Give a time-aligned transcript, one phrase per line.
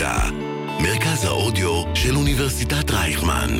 [0.00, 0.30] האוניברסיטה,
[0.82, 3.58] מרכז האודיו של אוניברסיטת רייכמן.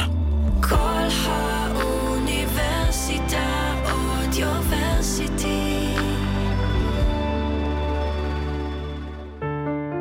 [0.61, 3.45] כל האוניברסיטה
[3.93, 5.95] אודיוורסיטי.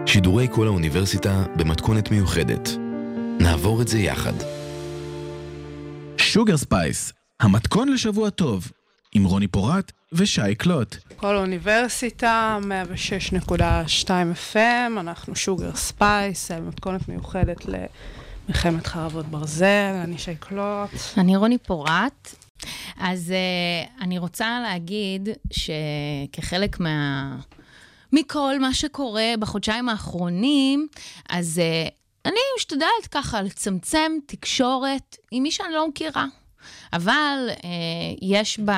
[0.05, 2.69] שידורי כל האוניברסיטה במתכונת מיוחדת.
[3.39, 4.33] נעבור את זה יחד.
[6.17, 8.71] Sugar Spice, המתכון לשבוע טוב,
[9.11, 10.95] עם רוני פורט ושי קלוט.
[11.15, 12.59] כל אוניברסיטה,
[13.49, 14.09] 106.2
[14.53, 20.89] FM, אנחנו Sugar Spice, מתכונת מיוחדת למלחמת חרבות ברזל, אני שי קלוט.
[21.17, 22.35] אני רוני פורט.
[22.97, 27.35] אז uh, אני רוצה להגיד שכחלק מה...
[28.13, 30.87] מכל מה שקורה בחודשיים האחרונים,
[31.29, 31.91] אז uh,
[32.25, 36.25] אני משתדלת ככה לצמצם תקשורת עם מי שאני לא מכירה.
[36.93, 37.63] אבל uh,
[38.21, 38.71] יש ב...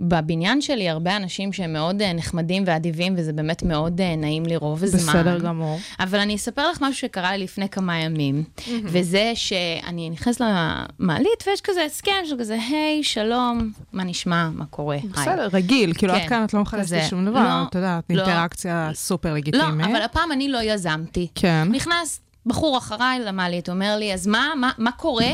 [0.00, 4.86] בבניין שלי הרבה אנשים שהם מאוד uh, נחמדים ואדיבים, וזה באמת מאוד uh, נעים לרוב
[4.86, 5.12] זמן.
[5.12, 5.78] בסדר גמור.
[6.00, 8.44] אבל אני אספר לך משהו שקרה לי לפני כמה ימים,
[8.84, 14.96] וזה שאני נכנסת למעלית ויש כזה הסכם של כזה, היי, שלום, מה נשמע, מה קורה,
[14.96, 15.08] היי.
[15.08, 16.62] בסדר, רגיל, כאילו כן, עד כאן את לא.
[16.90, 18.16] לי שום דבר, לא, את יודעת, לא.
[18.16, 19.86] אינטראקציה סופר לא, לגיטימית.
[19.86, 21.28] אבל הפעם אני לא יזמתי.
[21.34, 21.68] כן.
[21.70, 25.32] נכנס בחור אחריי למעלית, אומר לי, אז מה, מה, מה קורה?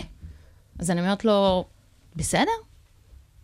[0.78, 1.64] אז אני אומרת לו,
[2.16, 2.65] בסדר,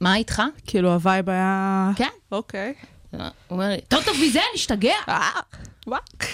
[0.02, 0.42] מה איתך?
[0.66, 1.90] כאילו ה vibe היה...
[1.96, 2.08] כן.
[2.32, 2.74] אוקיי.
[3.10, 4.94] הוא אומר לי, טוב טוב מזה, נשתגע.
[5.08, 5.30] אה,
[5.86, 6.24] וואק.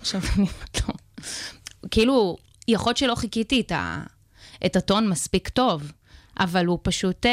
[0.00, 0.94] עכשיו אני אומרת לו,
[1.90, 2.36] כאילו,
[2.68, 3.62] יכול להיות שלא חיקיתי
[4.66, 5.92] את הטון מספיק טוב,
[6.40, 7.30] אבל הוא פשוט, אה,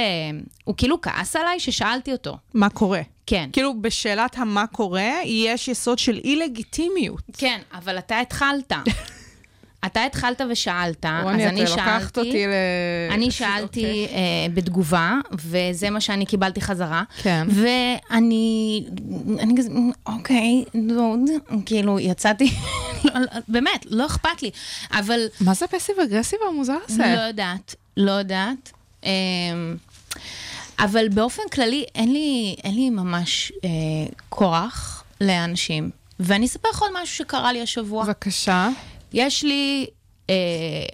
[0.64, 2.38] הוא כאילו כעס עליי ששאלתי אותו.
[2.54, 3.02] מה קורה?
[3.26, 3.50] כן.
[3.54, 7.22] כאילו, בשאלת המה קורה, יש יסוד של אי-לגיטימיות.
[7.38, 8.72] כן, אבל אתה התחלת.
[9.86, 12.52] אתה התחלת ושאלת, אז רוני, אני אתה לוקחת שאלתי, אותי ל...
[13.12, 14.06] אני שאלתי אוקיי.
[14.16, 17.04] אה, בתגובה, וזה מה שאני קיבלתי חזרה.
[17.22, 17.48] כן.
[17.50, 18.86] ואני,
[19.40, 19.70] אני כזה,
[20.06, 21.20] אוקיי, דוד,
[21.66, 22.52] כאילו, יצאתי,
[23.04, 24.52] לא, לא, באמת, לא אכפת לי,
[24.92, 27.16] אבל מה זה פסיב אגרסיב המוזר הזה?
[27.16, 28.72] לא יודעת, לא יודעת.
[29.04, 29.10] אמ,
[30.80, 33.70] אבל באופן כללי, אין לי, אין לי ממש אה,
[34.30, 35.90] כוח לאנשים.
[36.20, 38.04] ואני אספר לך עוד משהו שקרה לי השבוע.
[38.04, 38.70] בבקשה.
[39.14, 39.88] יש לי,
[40.30, 40.36] אה,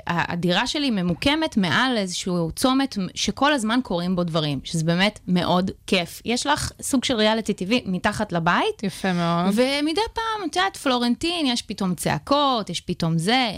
[0.07, 6.21] הדירה שלי ממוקמת מעל איזשהו צומת שכל הזמן קורים בו דברים, שזה באמת מאוד כיף.
[6.25, 9.45] יש לך סוג של ריאליטי טבעי מתחת לבית, יפה מאוד.
[9.53, 13.51] ומדי פעם, את יודעת, פלורנטין, יש פתאום צעקות, יש פתאום זה.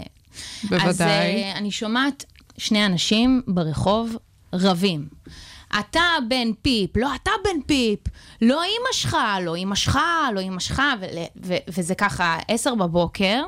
[0.62, 1.52] אז בוודאי.
[1.52, 2.24] uh, אני שומעת
[2.58, 4.16] שני אנשים ברחוב
[4.52, 5.08] רבים.
[5.80, 7.98] אתה בן פיפ, לא אתה בן פיפ,
[8.42, 9.98] לא אימא שלך, לא אימא שלך,
[10.34, 10.82] לא אימא שלך,
[11.68, 13.42] וזה ככה, עשר בבוקר,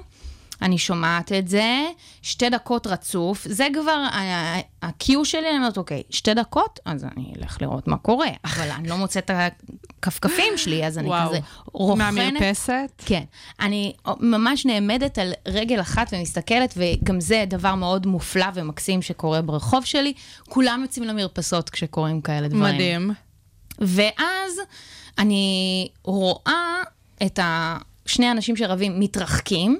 [0.62, 1.82] אני שומעת את זה,
[2.22, 7.32] שתי דקות רצוף, זה כבר ה- ה-Q שלי, אני אומרת, אוקיי, שתי דקות, אז אני
[7.38, 9.53] אלך לראות מה קורה, אבל אני לא מוצאת את
[9.98, 11.28] הכפכפים שלי, אז אני וואו.
[11.28, 11.38] כזה
[11.72, 12.15] רוכנת.
[12.15, 13.03] מהמרפסת?
[13.06, 13.22] כן.
[13.60, 19.84] אני ממש נעמדת על רגל אחת ומסתכלת, וגם זה דבר מאוד מופלא ומקסים שקורה ברחוב
[19.84, 20.12] שלי.
[20.48, 22.75] כולם יוצאים למרפסות כשקורים כאלה דברים.
[22.75, 23.10] מדהים.
[23.78, 24.60] ואז
[25.19, 26.82] אני רואה
[27.27, 27.38] את
[28.06, 29.78] שני האנשים שרבים מתרחקים,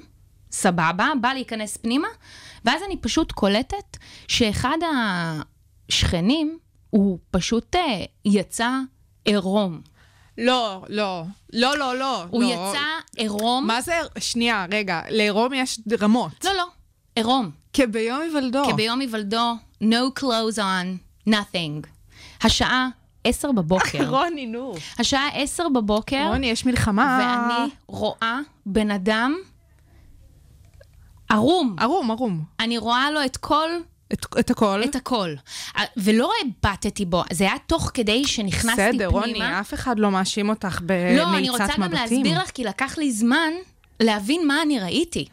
[0.51, 2.07] סבבה, בא להיכנס פנימה,
[2.65, 3.97] ואז אני פשוט קולטת
[4.27, 4.77] שאחד
[5.89, 6.57] השכנים,
[6.89, 8.69] הוא פשוט אה, יצא
[9.25, 9.81] עירום.
[10.37, 11.23] לא, לא.
[11.53, 12.23] לא, לא, לא.
[12.29, 12.47] הוא לא.
[12.47, 12.83] יצא
[13.17, 13.67] עירום.
[13.67, 13.93] מה זה?
[14.19, 15.01] שנייה, רגע.
[15.09, 16.45] לעירום יש רמות.
[16.45, 16.65] לא, לא,
[17.15, 17.51] עירום.
[17.73, 18.63] כביום היוולדו.
[18.71, 21.87] כביום היוולדו, no clothes on, nothing.
[22.41, 22.89] השעה
[23.23, 24.09] עשר בבוקר.
[24.15, 24.73] רוני, נו.
[24.99, 27.19] השעה עשר בבוקר, רוני, יש מלחמה.
[27.21, 29.35] ואני רואה בן אדם
[31.31, 31.75] ערום.
[31.79, 32.43] ערום, ערום.
[32.59, 33.69] אני רואה לו את כל,
[34.13, 34.81] את, את הכל.
[34.83, 35.33] את הכל.
[35.97, 38.91] ולא הבטתי בו, זה היה תוך כדי שנכנסתי פנימה.
[38.91, 40.81] בסדר, רוני, אף אחד לא מאשים אותך
[41.17, 42.23] לא, אני רוצה גם מבטים.
[42.23, 43.51] להסביר לך, כי לקח לי זמן
[43.99, 45.25] להבין מה אני ראיתי.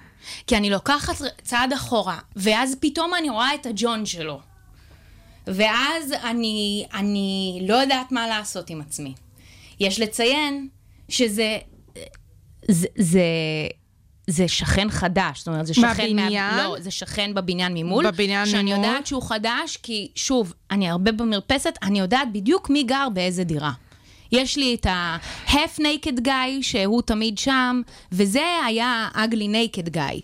[0.47, 4.41] כי אני לוקחת צעד אחורה, ואז פתאום אני רואה את הג'ון שלו.
[5.47, 9.15] ואז אני, אני לא יודעת מה לעשות עם עצמי.
[9.81, 10.69] יש לציין
[11.09, 11.59] שזה...
[12.71, 13.23] זה, זה,
[14.31, 15.87] זה שכן חדש, זאת אומרת, זה שכן...
[15.87, 16.57] מהבניין?
[16.57, 18.07] לא, זה שכן בבניין ממול.
[18.11, 18.87] בבניין שאני ממול?
[18.87, 23.73] יודעת שהוא חדש, כי שוב, אני הרבה במרפסת, אני יודעת בדיוק מי גר באיזה דירה.
[24.33, 27.81] יש לי את ה-half naked guy, שהוא תמיד שם,
[28.13, 30.21] וזה היה ugly naked guy.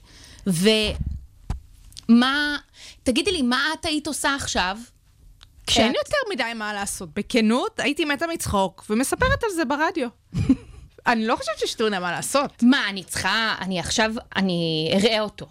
[2.08, 2.56] ומה,
[3.02, 4.78] תגידי לי, מה את היית עושה עכשיו?
[5.66, 7.08] כשאת- יותר מדי מה לעשות.
[7.14, 10.08] בכנות, הייתי מתה מצחוק, ומספרת על זה ברדיו.
[11.06, 12.62] אני לא חושבת שיש טונה מה לעשות.
[12.62, 15.46] מה, אני צריכה, אני עכשיו, אני אראה אותו.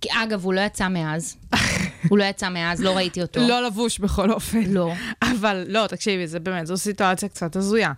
[0.00, 1.36] כי אגב, הוא לא יצא מאז.
[2.10, 3.40] הוא לא יצא מאז, לא ראיתי אותו.
[3.40, 4.62] לא לבוש בכל אופן.
[4.62, 4.92] לא.
[5.22, 7.92] אבל לא, תקשיבי, זה באמת, זו סיטואציה קצת הזויה.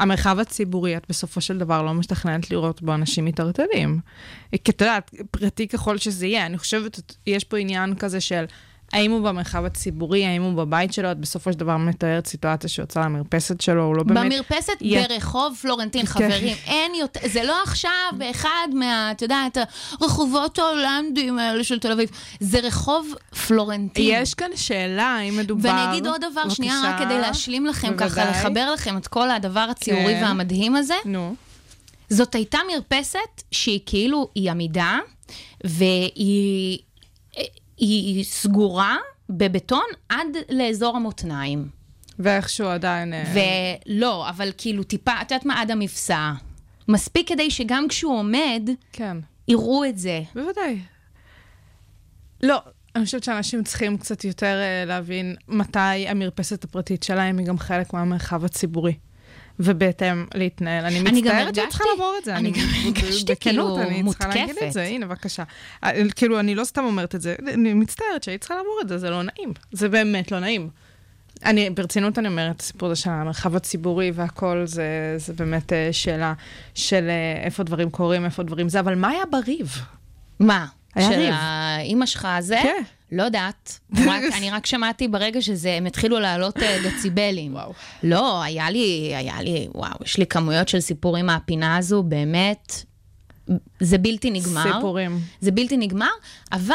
[0.00, 4.00] המרחב הציבורי, את בסופו של דבר לא מתכננת לראות בו אנשים מתערטלים.
[4.64, 8.44] כי את יודעת, פרטי ככל שזה יהיה, אני חושבת, יש פה עניין כזה של
[8.92, 13.00] האם הוא במרחב הציבורי, האם הוא בבית שלו, את בסופו של דבר מתארת סיטואציה שיוצא
[13.00, 14.32] למרפסת שלו, הוא לא באמת...
[14.32, 16.12] במרפסת יהיה- ברחוב פלורנטין, כן.
[16.12, 19.58] חברים, אין יותר, זה לא עכשיו באחד מה, את יודעת,
[20.00, 22.10] הרחובות ההולנדיים האלה של תל אביב,
[22.40, 23.14] זה רחוב
[23.46, 24.22] פלורנטין.
[24.22, 25.68] יש כאן שאלה, האם מדובר...
[25.68, 26.98] ואני אגיד עוד דבר, שנייה, רק.
[27.04, 28.30] כדי להשלים לכם ככה, בוודאי.
[28.30, 30.22] לחבר לכם את כל הדבר הציורי כן.
[30.24, 30.94] והמדהים הזה.
[31.04, 31.34] נו.
[32.10, 33.18] זאת הייתה מרפסת
[33.50, 34.98] שהיא כאילו, היא עמידה,
[35.64, 36.78] והיא
[37.76, 38.96] היא סגורה
[39.30, 41.68] בבטון עד לאזור המותניים.
[42.18, 43.14] ואיכשהו עדיין...
[43.14, 43.24] אה,
[43.86, 45.60] ולא, אבל כאילו טיפה, את יודעת מה?
[45.60, 46.32] עד המפסע.
[46.88, 49.16] מספיק כדי שגם כשהוא עומד, כן.
[49.48, 50.22] יראו את זה.
[50.34, 50.78] בוודאי.
[52.42, 52.62] לא,
[52.96, 57.92] אני חושבת שאנשים צריכים קצת יותר אה, להבין מתי המרפסת הפרטית שלהם היא גם חלק
[57.92, 58.94] מהמרחב הציבורי.
[59.60, 60.84] ובהתאם להתנהל.
[60.84, 62.36] אני מצטערת שאני צריכה לעבור את זה.
[62.36, 64.66] אני גם הרגשתי כאילו אני צריכה להגיד מותקפת.
[64.66, 65.42] את זה, הנה, בבקשה.
[65.84, 68.98] אה, כאילו, אני לא סתם אומרת את זה, אני מצטערת שהיית צריכה לעבור את זה,
[68.98, 69.52] זה לא נעים.
[69.72, 70.68] זה באמת לא נעים.
[71.44, 76.34] אני, ברצינות אני אומרת, הסיפור הזה של המרחב הציבורי והכל, זה, זה באמת אה, שאלה
[76.74, 79.80] של אה, איפה דברים קורים, איפה דברים זה, אבל מה היה בריב?
[80.40, 80.66] מה?
[80.94, 81.34] היה של ריב.
[81.36, 82.58] האימא שלך זה?
[82.62, 82.82] כן.
[83.12, 83.80] לא יודעת.
[84.06, 87.54] רק, אני רק שמעתי ברגע שזה, הם התחילו לעלות אה, דציבלים.
[87.54, 87.72] וואו.
[88.02, 92.84] לא, היה לי, היה לי, וואו, יש לי כמויות של סיפורים מהפינה הזו, באמת,
[93.80, 94.62] זה בלתי נגמר.
[94.62, 95.20] סיפורים.
[95.40, 96.10] זה בלתי נגמר,
[96.52, 96.74] אבל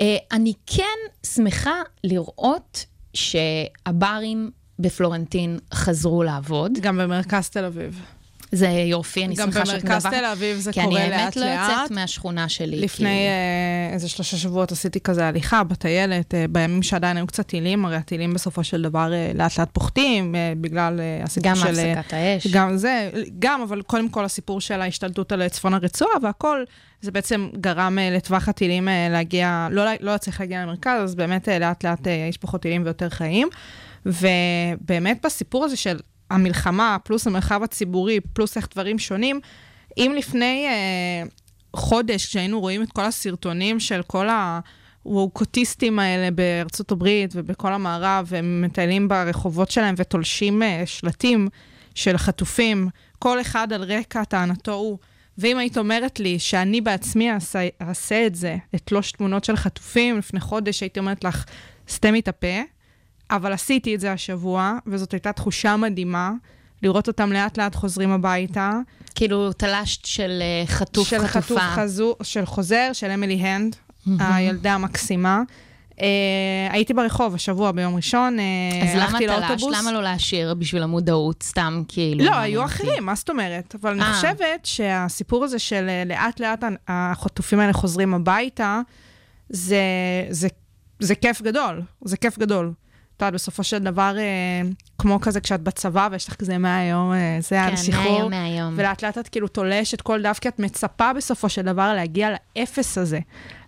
[0.00, 6.72] אה, אני כן שמחה לראות שהברים בפלורנטין חזרו לעבוד.
[6.80, 8.00] גם במרכז תל אביב.
[8.54, 10.20] זה יופי, אני גם שמחה שאת במרכז מדווחת.
[10.20, 11.70] תל אביב זה כי קורה אני האמת לא לאט-לאט.
[11.70, 12.80] יוצאת מהשכונה שלי.
[12.80, 13.18] לפני כאילו.
[13.20, 17.96] אה, איזה שלושה שבועות עשיתי כזה הליכה בטיילת, אה, בימים שעדיין היו קצת טילים, הרי
[17.96, 21.78] הטילים בסופו של דבר אה, לאט לאט פוחתים, בגלל הסיפור גם של...
[21.78, 22.46] אה, הפסקת האש.
[22.46, 26.64] גם זה, גם, אבל קודם כל הסיפור של ההשתלטות על צפון הרצועה והכל,
[27.00, 32.06] זה בעצם גרם לטווח הטילים להגיע, לא, לא צריך להגיע למרכז, אז באמת לאט לאט
[32.06, 33.48] אה, יש פחות טילים ויותר חיים.
[34.06, 35.98] ובאמת בסיפור הזה של
[36.34, 39.40] המלחמה, פלוס המרחב הציבורי, פלוס איך דברים שונים,
[39.98, 41.26] אם לפני אה,
[41.76, 44.28] חודש, כשהיינו רואים את כל הסרטונים של כל
[45.02, 51.48] הווקוטיסטים האלה בארצות הברית ובכל המערב, הם מטיילים ברחובות שלהם ותולשים אה, שלטים
[51.94, 52.88] של חטופים,
[53.18, 54.98] כל אחד על רקע טענתו הוא.
[55.38, 60.40] ואם היית אומרת לי שאני בעצמי אעשה, אעשה את זה, אתלוש תמונות של חטופים לפני
[60.40, 61.44] חודש, הייתי אומרת לך,
[61.88, 62.62] סתמי את הפה,
[63.30, 66.32] אבל עשיתי את זה השבוע, וזאת הייתה תחושה מדהימה,
[66.82, 68.78] לראות אותם לאט לאט חוזרים הביתה.
[69.14, 71.40] כאילו תלשת של אה, חטוף, של חטופה.
[71.40, 73.76] חטוף חזו, של חוזר, של אמילי הנד,
[74.18, 75.42] הילדה המקסימה.
[76.00, 76.06] אה,
[76.70, 78.44] הייתי ברחוב השבוע ביום ראשון, אה,
[78.82, 79.40] אז למה הלכתי תלשת?
[79.40, 79.78] לאוטובוס.
[79.78, 81.42] למה לא להשאיר בשביל המודעות?
[81.42, 82.24] סתם כאילו...
[82.24, 83.74] לא, היו אחרים, מה זאת אומרת?
[83.80, 84.14] אבל אני אה.
[84.14, 88.80] חושבת שהסיפור הזה של אה, לאט לאט החטופים האלה חוזרים הביתה,
[89.48, 89.82] זה,
[90.30, 90.48] זה,
[91.00, 92.72] זה כיף גדול, זה כיף גדול.
[93.16, 94.68] את יודעת, בסופו של דבר, אה,
[94.98, 98.28] כמו כזה כשאת בצבא ויש לך כזה 100 יום, אה, זה כן, השחרור.
[98.28, 98.74] מהיום, מהיום.
[98.76, 102.98] ולאט לאט את כאילו תולשת כל דף, כי את מצפה בסופו של דבר להגיע לאפס
[102.98, 103.18] הזה,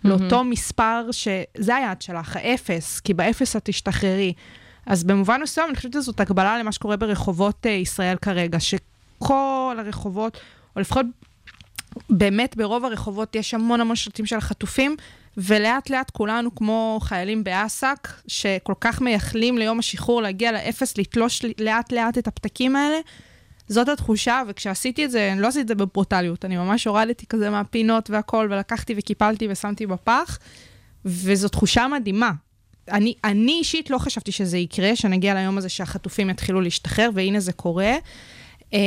[0.03, 4.33] לאותו מספר שזה היעד שלך, האפס, כי באפס את תשתחררי.
[4.85, 10.37] אז במובן מסוים, אני חושבת שזאת הקבלה למה שקורה ברחובות uh, ישראל כרגע, שכל הרחובות,
[10.75, 11.05] או לפחות
[12.09, 14.95] באמת ברוב הרחובות יש המון המון שלטים של חטופים,
[15.37, 21.91] ולאט לאט כולנו כמו חיילים באס"ק, שכל כך מייחלים ליום השחרור להגיע לאפס, לתלוש לאט
[21.91, 22.97] לאט את הפתקים האלה.
[23.69, 27.49] זאת התחושה, וכשעשיתי את זה, אני לא עשיתי את זה בברוטליות, אני ממש הורדתי כזה
[27.49, 30.39] מהפינות והכל, ולקחתי וקיפלתי ושמתי בפח,
[31.05, 32.31] וזו תחושה מדהימה.
[32.91, 37.53] אני, אני אישית לא חשבתי שזה יקרה, שנגיע ליום הזה שהחטופים יתחילו להשתחרר, והנה זה
[37.53, 37.95] קורה.
[38.73, 38.79] אה,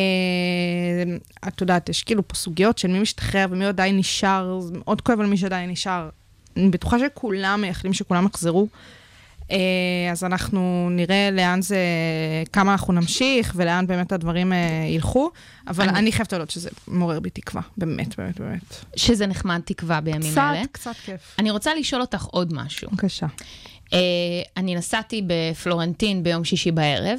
[1.48, 5.26] את יודעת, יש כאילו פה סוגיות של מי משתחרר ומי עדיין נשאר, מאוד כואב על
[5.26, 6.08] מי שעדיין נשאר.
[6.56, 8.68] אני בטוחה שכולם מייחלים שכולם יחזרו.
[9.50, 9.56] אה,
[10.12, 11.78] אז אנחנו נראה לאן זה,
[12.52, 15.30] כמה אנחנו נמשיך ולאן באמת הדברים אה, ילכו,
[15.68, 18.84] אבל אני- אני חייבת להודות שזה מעורר בי תקווה, באמת, באמת, באמת.
[18.96, 20.62] שזה נחמד תקווה בימים קצת, האלה.
[20.72, 21.34] קצת כיף.
[21.38, 22.90] אני רוצה לשאול אותך עוד משהו.
[22.90, 23.26] בבקשה.
[23.88, 23.92] Uh,
[24.56, 27.18] אני נסעתי בפלורנטין ביום שישי בערב,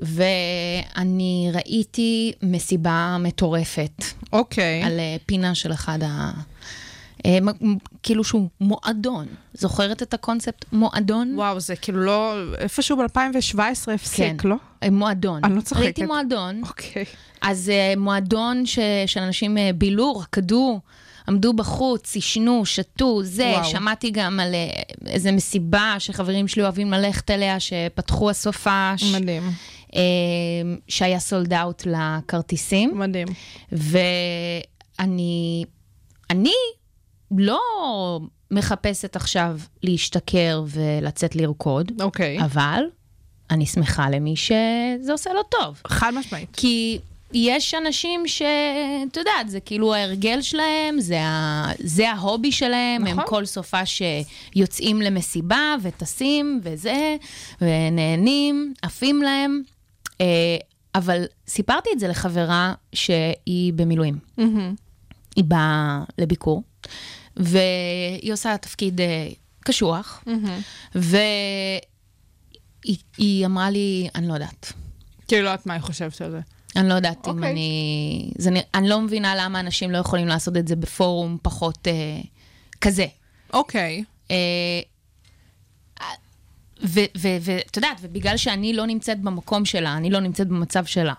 [0.00, 4.82] ואני ראיתי מסיבה מטורפת אוקיי.
[4.82, 6.30] על uh, פינה של אחד ה...
[7.40, 9.26] מ- כאילו שהוא מועדון.
[9.54, 11.32] זוכרת את הקונספט מועדון?
[11.36, 13.58] וואו, זה כאילו לא, איפשהו ב-2017
[13.94, 14.48] הפסיק, כן.
[14.48, 14.56] לא?
[14.82, 15.40] אה, מועדון.
[15.44, 15.82] אני לא צוחקת.
[15.84, 16.62] ראיתי מועדון.
[16.68, 17.04] אוקיי.
[17.42, 20.80] אז uh, מועדון ש, שאנשים בילו, רקדו,
[21.28, 23.52] עמדו בחוץ, עישנו, שתו, זה.
[23.56, 23.64] וואו.
[23.64, 24.54] שמעתי גם על
[25.06, 29.02] איזה מסיבה שחברים שלי אוהבים ללכת אליה, שפתחו הסופש.
[29.14, 29.42] מדהים.
[29.96, 30.00] אה,
[30.88, 32.98] שהיה סולד אאוט לכרטיסים.
[32.98, 33.28] מדהים.
[34.98, 35.64] ואני
[36.30, 36.52] אני
[37.38, 42.40] לא מחפשת עכשיו להשתכר ולצאת לרקוד, אוקיי.
[42.40, 42.84] אבל
[43.50, 45.80] אני שמחה למי שזה עושה לו טוב.
[45.86, 46.48] חד משמעית.
[46.56, 46.98] כי
[47.34, 51.66] יש אנשים שאת יודעת, זה כאילו ההרגל שלהם, זה, ה...
[51.78, 53.18] זה ההובי שלהם, נכון.
[53.18, 57.16] הם כל סופה שיוצאים למסיבה וטסים וזה,
[57.60, 59.62] ונהנים, עפים להם.
[60.20, 60.26] אה,
[60.94, 64.18] אבל סיפרתי את זה לחברה שהיא במילואים.
[64.38, 64.74] מהמם.
[65.36, 66.62] היא באה לביקור,
[67.36, 69.28] והיא עושה תפקיד אה,
[69.60, 70.60] קשוח, מהמם.
[70.94, 71.80] והיא
[73.18, 74.72] היא אמרה לי, אני לא יודעת.
[75.28, 76.40] כאילו, לא יודעת מה היא חושבת על זה.
[76.76, 77.50] אני לא יודעת אם אוקיי.
[77.50, 78.30] אני...
[78.38, 82.20] זה, אני לא מבינה למה אנשים לא יכולים לעשות את זה בפורום פחות אה,
[82.80, 83.06] כזה.
[83.52, 84.04] אוקיי.
[84.30, 84.36] אה,
[86.82, 91.14] ואת יודעת, ובגלל שאני לא נמצאת במקום שלה, אני לא נמצאת במצב שלה,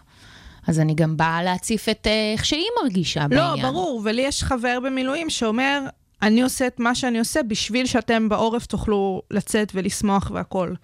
[0.67, 3.61] אז אני גם באה להציף את אה, איך שהיא מרגישה לא, בעניין.
[3.61, 5.81] ברור, ולי יש חבר במילואים שאומר,
[6.21, 10.75] אני עושה את מה שאני עושה בשביל שאתם בעורף תוכלו לצאת ולשמוח והכול.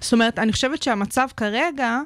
[0.00, 1.98] זאת אומרת, אני חושבת שהמצב כרגע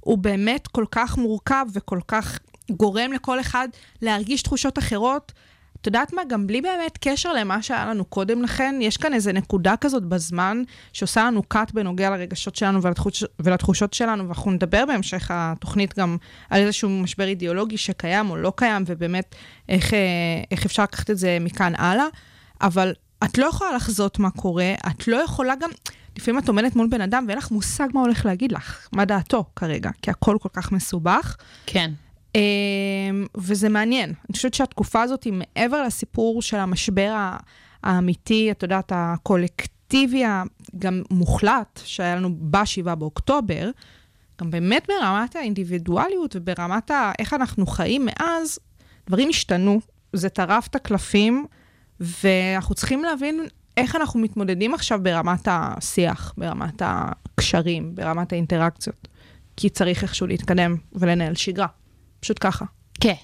[0.00, 2.38] הוא באמת כל כך מורכב וכל כך
[2.70, 3.68] גורם לכל אחד
[4.02, 5.32] להרגיש תחושות אחרות.
[5.80, 6.22] את יודעת מה?
[6.28, 10.62] גם בלי באמת קשר למה שהיה לנו קודם לכן, יש כאן איזו נקודה כזאת בזמן
[10.92, 16.16] שעושה לנו cut בנוגע לרגשות שלנו ולתחוש, ולתחושות שלנו, ואנחנו נדבר בהמשך התוכנית גם
[16.50, 19.34] על איזשהו משבר אידיאולוגי שקיים או לא קיים, ובאמת
[19.68, 19.98] איך, אה,
[20.50, 22.06] איך אפשר לקחת את זה מכאן הלאה.
[22.60, 22.92] אבל
[23.24, 25.70] את לא יכולה לחזות מה קורה, את לא יכולה גם...
[26.18, 29.44] לפעמים את עומדת מול בן אדם ואין לך מושג מה הולך להגיד לך, מה דעתו
[29.56, 31.36] כרגע, כי הכל כל כך מסובך.
[31.66, 31.90] כן.
[32.34, 34.08] אמ, וזה מעניין.
[34.08, 37.14] אני חושבת שהתקופה הזאת היא מעבר לסיפור של המשבר
[37.82, 40.24] האמיתי, את יודעת, הקולקטיבי,
[40.78, 43.70] גם מוחלט, שהיה לנו ב-7 באוקטובר,
[44.40, 48.58] גם באמת ברמת האינדיבידואליות וברמת איך אנחנו חיים מאז,
[49.06, 49.80] דברים השתנו,
[50.12, 51.46] זה טרף את הקלפים,
[52.00, 59.08] ואנחנו צריכים להבין איך אנחנו מתמודדים עכשיו ברמת השיח, ברמת הקשרים, ברמת האינטראקציות.
[59.56, 61.66] כי צריך איכשהו להתקדם ולנהל שגרה.
[62.20, 62.64] פשוט ככה.
[63.00, 63.14] כן.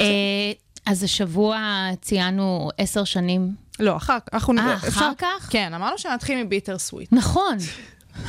[0.00, 0.52] אה,
[0.86, 1.58] אז השבוע
[2.02, 3.54] ציינו עשר שנים.
[3.80, 4.34] לא, אחר כך.
[4.34, 5.48] אנחנו אה, אפשר- אחר כך?
[5.50, 7.08] כן, אמרנו שנתחיל מ bitter sweet.
[7.12, 7.56] נכון.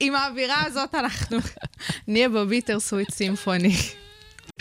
[0.00, 1.38] עם האווירה הזאת אנחנו
[2.08, 3.74] נהיה ב Bitter Sweet Symphony.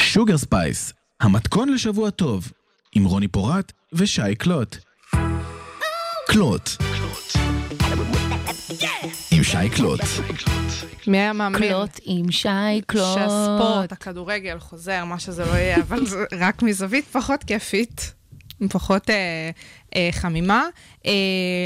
[0.02, 2.52] Sugar Spice, המתכון לשבוע טוב,
[2.92, 4.78] עם רוני פורט ושי קלוט.
[6.28, 6.70] קלוט.
[9.62, 10.00] שי קלוט.
[11.08, 11.60] מי היה מאמין?
[11.60, 12.50] קלוט עם שי
[12.88, 13.16] קלוט.
[13.16, 16.00] שהספורט, הכדורגל חוזר, מה שזה לא יהיה, אבל
[16.40, 18.14] רק מזווית פחות כיפית,
[18.70, 19.50] פחות אה,
[20.12, 20.66] חמימה.
[21.06, 21.12] אה,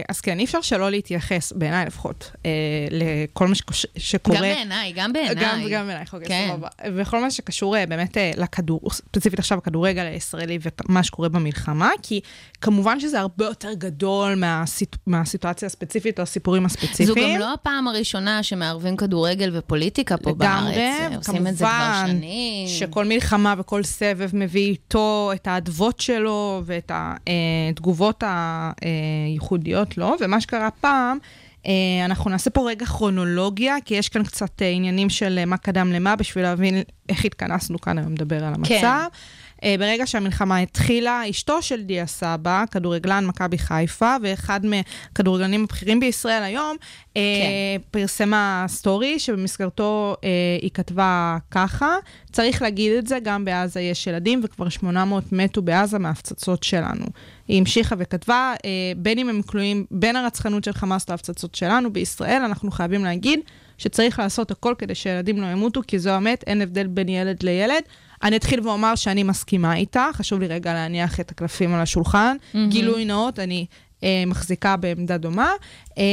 [0.10, 2.52] אז כן, אי אפשר שלא להתייחס, בעיניי לפחות, אה,
[2.92, 3.56] לכל מה
[3.98, 4.38] שקורה.
[4.38, 5.36] גם בעיניי, גם בעיניי.
[5.36, 6.50] גם, גם בעינייך, אוקיי, כן.
[6.52, 6.68] סבבה.
[6.96, 10.60] וכל מה שקשור אה, באמת אה, לכדור, ספציפית עכשיו הכדורגל הישראלי
[10.90, 12.22] ומה שקורה במלחמה, כי
[12.62, 17.08] כמובן שזה הרבה יותר גדול מהסיט, מהסיטואציה הספציפית או הסיפורים הספציפיים.
[17.08, 20.78] זו גם לא הפעם הראשונה שמערבים כדורגל ופוליטיקה פה בארץ.
[20.78, 22.68] אה, עושים את זה כבר כמובן שנים.
[22.68, 30.72] שכל מלחמה וכל סבב מביא איתו את האדוות שלו ואת התגובות הייחודיות לו, ומה שקרה
[30.72, 31.18] פעם,
[31.66, 35.58] אה, אנחנו נעשה פה רגע כרונולוגיה, כי יש כאן קצת אה, עניינים של אה, מה
[35.58, 38.70] קדם למה, בשביל להבין איך התכנסנו כאן היום לדבר על המצב.
[38.82, 39.20] כן.
[39.64, 46.44] אה, ברגע שהמלחמה התחילה, אשתו של דיה סבא, כדורגלן מכבי חיפה, ואחד מהכדורגלנים הבכירים בישראל
[46.44, 46.78] היום,
[47.18, 47.82] אה, כן.
[47.92, 50.30] פרסמה סטורי שבמסגרתו אה,
[50.62, 51.96] היא כתבה ככה,
[52.32, 57.06] צריך להגיד את זה, גם בעזה יש ילדים וכבר 800 מתו בעזה מההפצצות שלנו.
[57.48, 62.42] היא המשיכה וכתבה, אה, בין אם הם כלואים בין הרצחנות של חמאס להפצצות שלנו בישראל,
[62.46, 63.40] אנחנו חייבים להגיד
[63.80, 67.84] שצריך לעשות הכל כדי שילדים לא ימותו, כי זו האמת, אין הבדל בין ילד לילד.
[68.24, 72.38] אני אתחיל ואומר שאני מסכימה איתה, חשוב לי רגע להניח את הקלפים על השולחן.
[72.40, 72.58] Mm-hmm.
[72.70, 73.66] גילוי נאות, אני
[74.04, 75.52] אה, מחזיקה בעמדה דומה.
[75.98, 76.04] אה,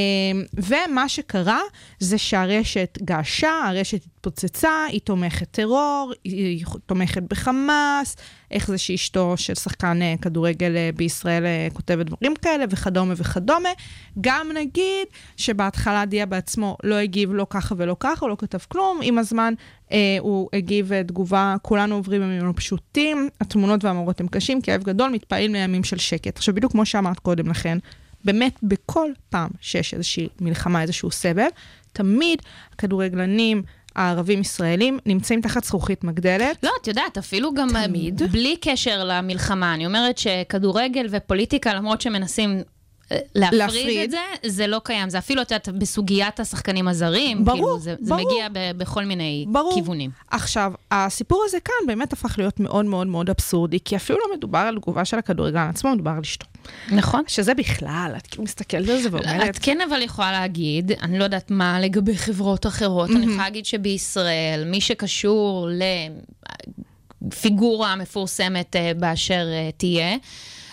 [0.55, 1.61] ומה שקרה
[1.99, 8.17] זה שהרשת געשה, הרשת התפוצצה, היא תומכת טרור, היא תומכת בחמאס,
[8.51, 13.69] איך זה שאשתו של שחקן אה, כדורגל אה, בישראל אה, כותבת דברים כאלה, וכדומה וכדומה.
[14.21, 15.07] גם נגיד
[15.37, 19.55] שבהתחלה דיה בעצמו לא הגיב לא ככה ולא ככה, הוא לא כתב כלום, עם הזמן
[19.93, 25.11] אה, הוא הגיב תגובה, כולנו עוברים ימים לא פשוטים, התמונות והמורות הם קשים, כאב גדול,
[25.11, 26.37] מתפעלים לימים של שקט.
[26.37, 27.79] עכשיו, בדיוק כמו שאמרת קודם לכן,
[28.25, 31.49] באמת בכל פעם שיש איזושהי מלחמה, איזשהו סבב,
[31.93, 32.43] תמיד
[32.73, 33.63] הכדורגלנים
[33.97, 36.57] הערבים-ישראלים נמצאים תחת זכוכית מגדלת.
[36.63, 38.23] לא, את יודעת, אפילו גם אה, תמיד.
[38.33, 39.75] בלי קשר למלחמה.
[39.75, 42.63] אני אומרת שכדורגל ופוליטיקה, למרות שמנסים
[43.35, 43.99] להפריד, להפריד.
[44.05, 45.11] את זה, זה לא קיים.
[45.11, 48.31] זה אפילו, את יודעת, בסוגיית השחקנים הזרים, ברור, כאילו, זה, זה ברור.
[48.33, 49.75] מגיע ב, בכל מיני ברור.
[49.75, 50.11] כיוונים.
[50.31, 54.59] עכשיו, הסיפור הזה כאן באמת הפך להיות מאוד מאוד מאוד אבסורדי, כי אפילו לא מדובר
[54.59, 56.47] על תגובה של הכדורגלן עצמו, מדובר על אשתו.
[56.91, 57.23] נכון.
[57.27, 61.25] שזה בכלל, את כאילו מסתכלת על זה ואומרת, את כן אבל יכולה להגיד, אני לא
[61.25, 66.86] יודעת מה לגבי חברות אחרות, אני יכולה להגיד שבישראל, מי שקשור לפיגורה
[67.99, 70.17] מפורסמת אה, באשר אה, תהיה,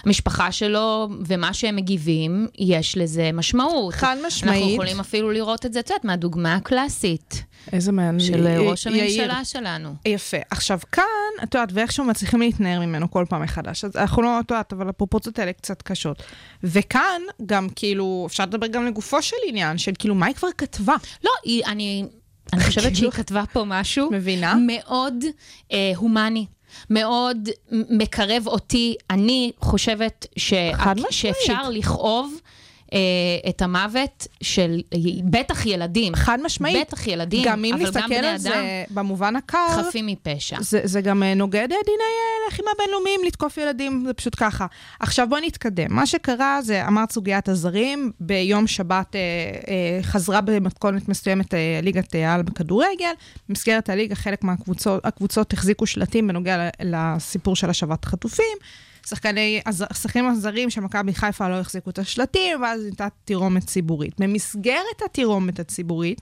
[0.06, 3.94] המשפחה שלו ומה שהם מגיבים, יש לזה משמעות.
[3.94, 4.74] חד אנחנו משמעית.
[4.74, 8.20] יכולים אפילו לראות את זה, את יודעת, מהדוגמה הקלאסית איזה מעניין.
[8.20, 9.22] של אה, ראש יאיר.
[9.22, 9.96] הממשלה שלנו.
[10.06, 10.38] יפה.
[10.50, 11.04] עכשיו, כאן,
[11.44, 13.86] את יודעת, ואיכשהו מצליחים להתנער ממנו כל פעם מחדש.
[13.86, 16.24] אז אנחנו לא, את יודעת, אבל הפרופורציות האלה קצת קשות.
[16.64, 20.96] וכאן, גם כאילו, אפשר לדבר גם לגופו של עניין, של כאילו, מה היא כבר כתבה?
[21.24, 22.06] לא, היא, אני,
[22.54, 24.56] אני חושבת שהיא כתבה פה משהו מבינה?
[24.68, 25.24] מאוד
[25.72, 26.46] אה, הומני.
[26.90, 28.96] מאוד מקרב אותי.
[29.10, 30.54] אני חושבת ש...
[31.10, 32.34] שאפשר לכאוב
[33.50, 34.82] את המוות של
[35.24, 36.16] בטח ילדים.
[36.16, 36.88] חד משמעית.
[36.88, 40.58] בטח ילדים, גם אם נסתכל על זה במובן הקר, חפים מפשע.
[40.62, 44.66] זה, זה גם אה, נוגד אה, דיני אה, לחימה בינלאומיים לתקוף ילדים, זה פשוט ככה.
[45.00, 45.88] עכשיו בואי נתקדם.
[45.90, 49.22] מה שקרה זה, אמרת סוגיית הזרים, ביום שבת אה,
[49.68, 53.14] אה, חזרה במתכונת מסוימת אה, ליגת אה, העל בכדורגל.
[53.50, 58.58] במסגרת הליגה חלק מהקבוצות הקבוצות החזיקו שלטים בנוגע לסיפור של השבת החטופים.
[59.08, 64.14] שחקני, השחקנים הזרים של מכבי חיפה לא החזיקו את השלטים, ואז הייתה תירומת ציבורית.
[64.20, 66.22] במסגרת התירומת הציבורית,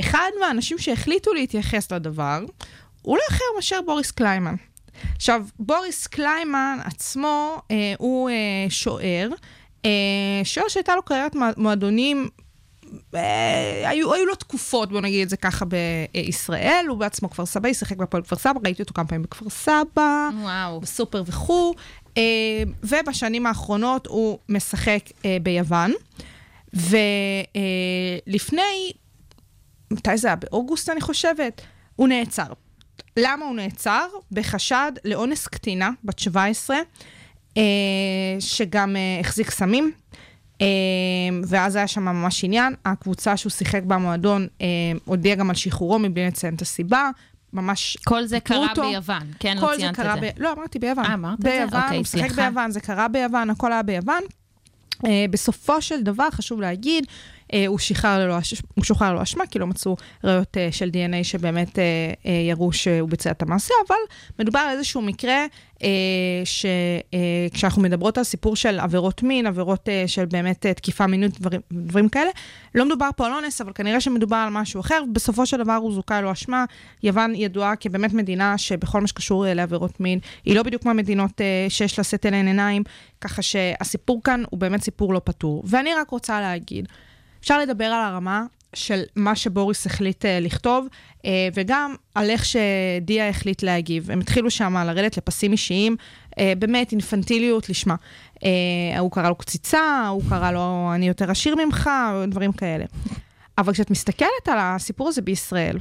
[0.00, 2.44] אחד מהאנשים שהחליטו להתייחס לדבר,
[3.02, 4.54] הוא לא אחר מאשר בוריס קליימן.
[5.16, 8.34] עכשיו, בוריס קליימן עצמו אה, הוא אה,
[8.68, 9.28] שוער,
[9.84, 9.90] אה,
[10.44, 12.28] שוער שהייתה לו קריירת מוע- מועדונים,
[13.84, 17.96] היו, היו לו תקופות, בוא נגיד את זה ככה, בישראל, הוא בעצמו כפר סבא, שיחק
[17.96, 20.28] בהפועל כפר סבא, ראיתי אותו כמה פעמים בכפר סבא.
[20.42, 20.80] וואו.
[20.80, 21.74] בסופר וכו',
[22.16, 22.22] אה,
[22.82, 25.92] ובשנים האחרונות הוא משחק אה, ביוון,
[28.26, 28.92] ולפני,
[29.90, 30.36] מתי זה היה?
[30.36, 31.62] באוגוסט אני חושבת,
[31.96, 32.52] הוא נעצר.
[33.16, 34.06] למה הוא נעצר?
[34.32, 36.76] בחשד לאונס קטינה, בת 17,
[37.56, 37.62] אה,
[38.40, 39.92] שגם אה, החזיק סמים.
[40.60, 40.66] אה,
[41.46, 42.74] ואז היה שם ממש עניין.
[42.84, 44.66] הקבוצה שהוא שיחק במועדון אה,
[45.04, 47.10] הודיעה גם על שחרורו מבלי לציין את הסיבה.
[47.52, 48.82] ממש כל זה קרה אותו.
[48.82, 50.20] ביוון, כן, לא ציינת את זה.
[50.20, 50.42] ב...
[50.42, 51.04] לא, אמרתי ביוון.
[51.04, 51.50] אה, אמרת את זה?
[51.50, 52.32] ביוון, אוקיי, הוא שיחק.
[52.32, 54.22] ביוון, זה קרה ביוון, הכל היה ביוון.
[54.98, 57.06] Uh, בסופו של דבר, חשוב להגיד,
[57.66, 58.36] הוא, שחרר ללא,
[58.74, 63.08] הוא שוחרר ללא אשמה, כי לא מצאו ראיות uh, של DNA שבאמת uh, יראו שהוא
[63.08, 63.96] ביצע את המעשה, אבל
[64.38, 65.46] מדובר על איזשהו מקרה
[66.44, 72.30] שכשאנחנו מדברות על סיפור של עבירות מין, עבירות של באמת תקיפה מינית, דברים, דברים כאלה,
[72.74, 75.02] לא מדובר פה על אונס, אבל כנראה שמדובר על משהו אחר.
[75.12, 76.64] בסופו של דבר הוא זוכה ללא אשמה.
[77.02, 81.66] יוון ידועה כבאמת מדינה שבכל מה שקשור אה, לעבירות מין, היא לא בדיוק מהמדינות אה,
[81.68, 82.82] שיש לשאת אליהן עיניים,
[83.20, 85.62] ככה שהסיפור כאן הוא באמת סיפור לא פתור.
[85.66, 86.88] ואני רק רוצה להגיד,
[87.40, 91.20] אפשר לדבר על הרמה של מה שבוריס החליט uh, לכתוב, uh,
[91.54, 94.10] וגם על איך שדיה החליט להגיב.
[94.10, 95.96] הם התחילו שם לרדת לפסים אישיים,
[96.30, 97.94] uh, באמת אינפנטיליות לשמה.
[98.98, 101.90] הוא קרא לו קציצה, הוא קרא לו אני יותר עשיר ממך,
[102.28, 102.84] דברים כאלה.
[103.58, 105.78] אבל כשאת מסתכלת על הסיפור הזה בישראל,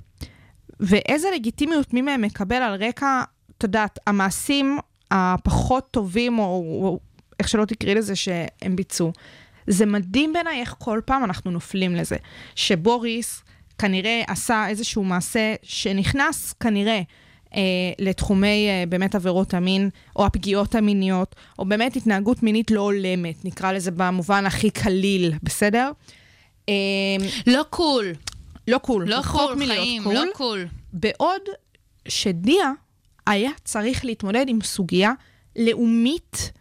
[0.79, 3.23] ואיזה לגיטימיות מי מהם מקבל על רקע,
[3.57, 4.77] את יודעת, המעשים
[5.11, 6.43] הפחות טובים, או,
[6.83, 6.99] או
[7.39, 9.11] איך שלא תקראי לזה, שהם ביצעו.
[9.67, 12.15] זה מדהים בעיניי איך כל פעם אנחנו נופלים לזה.
[12.55, 13.43] שבוריס
[13.77, 17.01] כנראה עשה איזשהו מעשה שנכנס כנראה
[17.55, 17.61] אה,
[17.99, 23.71] לתחומי אה, באמת עבירות המין, או הפגיעות המיניות, או באמת התנהגות מינית לא הולמת, נקרא
[23.71, 25.91] לזה במובן הכי קליל, בסדר?
[26.69, 26.73] אה,
[27.47, 28.13] לא cool,
[28.67, 30.13] לא cool, לא cool, חיים, cool.
[30.13, 30.67] לא cool.
[30.93, 31.41] בעוד
[32.07, 32.71] שדיה
[33.27, 35.11] היה צריך להתמודד עם סוגיה
[35.55, 36.51] לאומית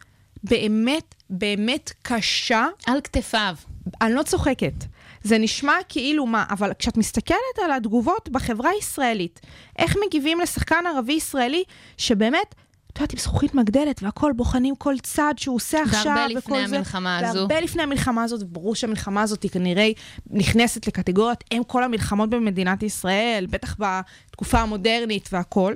[0.45, 3.55] באמת באמת קשה, על כתפיו.
[4.01, 4.85] אני לא צוחקת.
[5.23, 9.41] זה נשמע כאילו מה, אבל כשאת מסתכלת על התגובות בחברה הישראלית,
[9.79, 11.65] איך מגיבים לשחקן ערבי ישראלי
[11.97, 12.55] שבאמת,
[12.93, 16.67] את יודעת, עם זכוכית מגדלת והכל, בוחנים כל צעד שהוא עושה עכשיו, והרבה לפני וכל
[16.67, 16.77] זה.
[16.77, 17.39] המלחמה הזו.
[17.39, 19.91] והרבה לפני המלחמה הזאת, וברור שהמלחמה הזאת היא כנראה
[20.31, 25.75] נכנסת לקטגוריית אם כל המלחמות במדינת ישראל, בטח בתקופה המודרנית והכל.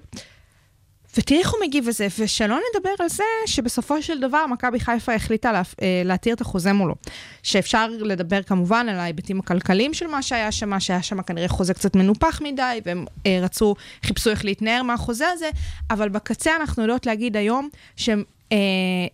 [1.17, 5.53] ותראי איך הוא מגיב לזה, ושלא נדבר על זה שבסופו של דבר מכבי חיפה החליטה
[5.53, 6.95] לה, אה, להתיר את החוזה מולו.
[7.43, 11.97] שאפשר לדבר כמובן על ההיבטים הכלכליים של מה שהיה שם, שהיה שם כנראה חוזה קצת
[11.97, 15.51] מנופח מדי, והם אה, רצו, חיפשו איך להתנער מהחוזה הזה,
[15.91, 18.57] אבל בקצה אנחנו יודעות להגיד היום שהם אה,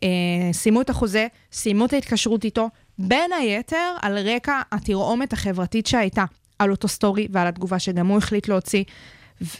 [0.02, 6.24] אה, סיימו את החוזה, סיימו את ההתקשרות איתו, בין היתר על רקע התרעומת החברתית שהייתה
[6.58, 8.84] על אותו סטורי ועל התגובה שגם הוא החליט להוציא,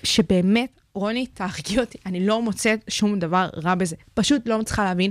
[0.03, 3.97] שבאמת, רוני, תהרגי אותי, אני לא מוצאת שום דבר רע בזה.
[4.15, 5.11] פשוט לא מצליחה להבין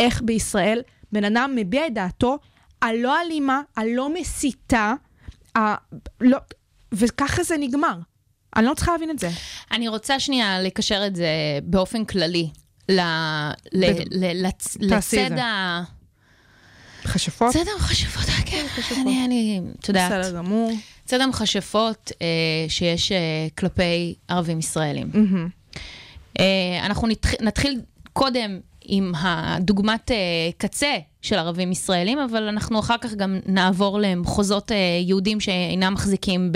[0.00, 2.38] איך בישראל בן אדם מביע את דעתו
[2.82, 4.94] הלא אלימה, הלא מסיתה,
[5.56, 5.60] ה...
[6.20, 6.38] לא...
[6.92, 7.94] וככה זה נגמר.
[8.56, 9.30] אני לא צריכה להבין את זה.
[9.70, 11.28] אני רוצה שנייה לקשר את זה
[11.62, 12.50] באופן כללי
[12.88, 13.00] ל...
[13.72, 13.84] ל...
[14.10, 14.46] ל...
[14.46, 14.76] לצ...
[14.80, 15.38] לצד.
[15.38, 15.82] ה...
[17.04, 17.52] מכשפות?
[17.52, 18.66] צד המכשפות, כן,
[19.00, 20.72] אני, אני, את יודעת, בסדר גמור.
[21.12, 22.26] צד המכשפות אה,
[22.68, 25.10] שיש אה, כלפי ערבים ישראלים.
[25.14, 25.48] מהמם.
[26.40, 27.30] אה, אנחנו נתח...
[27.40, 27.80] נתחיל
[28.12, 30.16] קודם עם הדוגמת אה,
[30.58, 36.52] קצה של ערבים ישראלים, אבל אנחנו אחר כך גם נעבור למחוזות אה, יהודים שאינם מחזיקים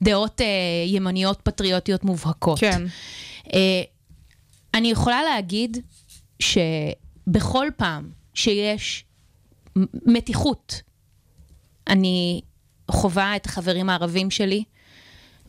[0.00, 0.46] בדעות אה,
[0.86, 2.58] ימניות פטריוטיות מובהקות.
[2.58, 2.82] כן.
[3.54, 3.82] אה,
[4.74, 5.78] אני יכולה להגיד
[6.40, 9.04] שבכל פעם שיש
[10.06, 10.82] מתיחות,
[11.86, 12.40] אני
[12.90, 14.64] חווה את החברים הערבים שלי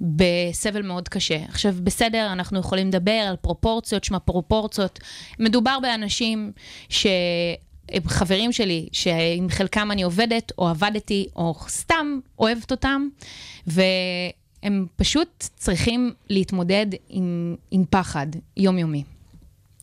[0.01, 1.37] בסבל מאוד קשה.
[1.47, 4.99] עכשיו, בסדר, אנחנו יכולים לדבר על פרופורציות, שמה פרופורציות.
[5.39, 6.51] מדובר באנשים
[6.89, 13.07] שהם חברים שלי, שעם חלקם אני עובדת, או עבדתי, או סתם אוהבת אותם,
[13.67, 19.03] והם פשוט צריכים להתמודד עם, עם פחד יומיומי.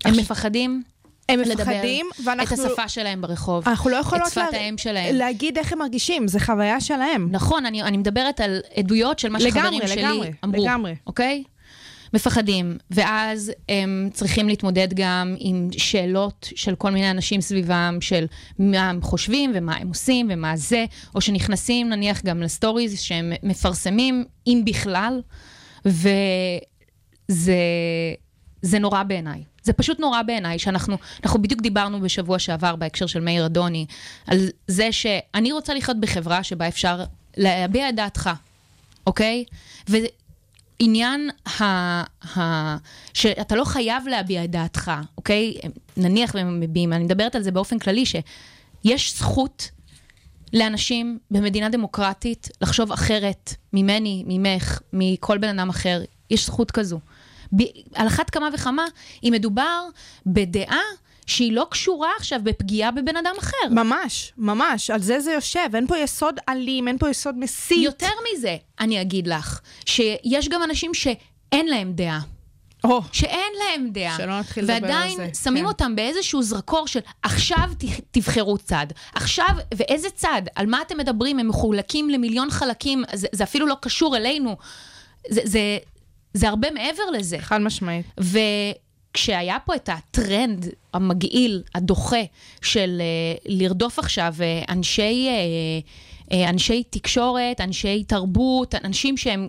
[0.04, 0.82] הם מפחדים
[1.28, 2.56] הם מפחדים, ואנחנו...
[2.56, 5.14] את השפה שלהם ברחוב, אנחנו לא את יכולות שפת האם שלהם.
[5.14, 7.28] להגיד איך הם מרגישים, זה חוויה שלהם.
[7.30, 10.62] נכון, אני, אני מדברת על עדויות של מה לגמרי, שחברים שלי לגמרי, אמרו.
[10.62, 10.94] לגמרי.
[11.06, 11.44] אוקיי?
[12.14, 18.26] מפחדים, ואז הם צריכים להתמודד גם עם שאלות של כל מיני אנשים סביבם, של
[18.58, 20.84] מה הם חושבים ומה הם עושים ומה זה,
[21.14, 25.22] או שנכנסים נניח גם לסטוריז שהם מפרסמים, אם בכלל,
[25.86, 27.56] וזה
[28.62, 29.42] זה נורא בעיניי.
[29.66, 33.86] זה פשוט נורא בעיניי, שאנחנו, אנחנו בדיוק דיברנו בשבוע שעבר בהקשר של מאיר אדוני,
[34.26, 37.04] על זה שאני רוצה לחיות בחברה שבה אפשר
[37.36, 38.30] להביע את דעתך,
[39.06, 39.44] אוקיי?
[39.88, 41.64] ועניין ה...
[42.38, 42.76] ה...
[43.14, 45.54] שאתה לא חייב להביע את דעתך, אוקיי?
[45.96, 49.70] נניח והם מביעים, אני מדברת על זה באופן כללי, שיש זכות
[50.52, 56.02] לאנשים במדינה דמוקרטית לחשוב אחרת ממני, ממך, מכל בן אדם אחר.
[56.30, 57.00] יש זכות כזו.
[57.52, 58.84] ב- על אחת כמה וכמה,
[59.24, 59.82] אם מדובר
[60.26, 60.82] בדעה
[61.26, 63.68] שהיא לא קשורה עכשיו בפגיעה בבן אדם אחר.
[63.70, 65.74] ממש, ממש, על זה זה יושב.
[65.74, 67.82] אין פה יסוד אלים, אין פה יסוד מסית.
[67.82, 72.20] יותר מזה, אני אגיד לך, שיש גם אנשים שאין להם דעה.
[72.84, 74.16] או, שאין להם דעה.
[74.16, 75.68] שלא נתחיל לדבר על ועדיין זה, שמים כן.
[75.68, 77.70] אותם באיזשהו זרקור של עכשיו
[78.10, 78.86] תבחרו צד.
[79.14, 80.42] עכשיו, ואיזה צד?
[80.54, 81.38] על מה אתם מדברים?
[81.38, 84.56] הם מחולקים למיליון חלקים, זה, זה אפילו לא קשור אלינו.
[85.30, 85.78] זה, זה,
[86.36, 87.38] זה הרבה מעבר לזה.
[87.38, 88.06] חד משמעית.
[88.18, 92.22] וכשהיה פה את הטרנד המגעיל, הדוחה,
[92.62, 99.48] של uh, לרדוף עכשיו uh, אנשי, uh, uh, אנשי תקשורת, אנשי תרבות, אנשים שהם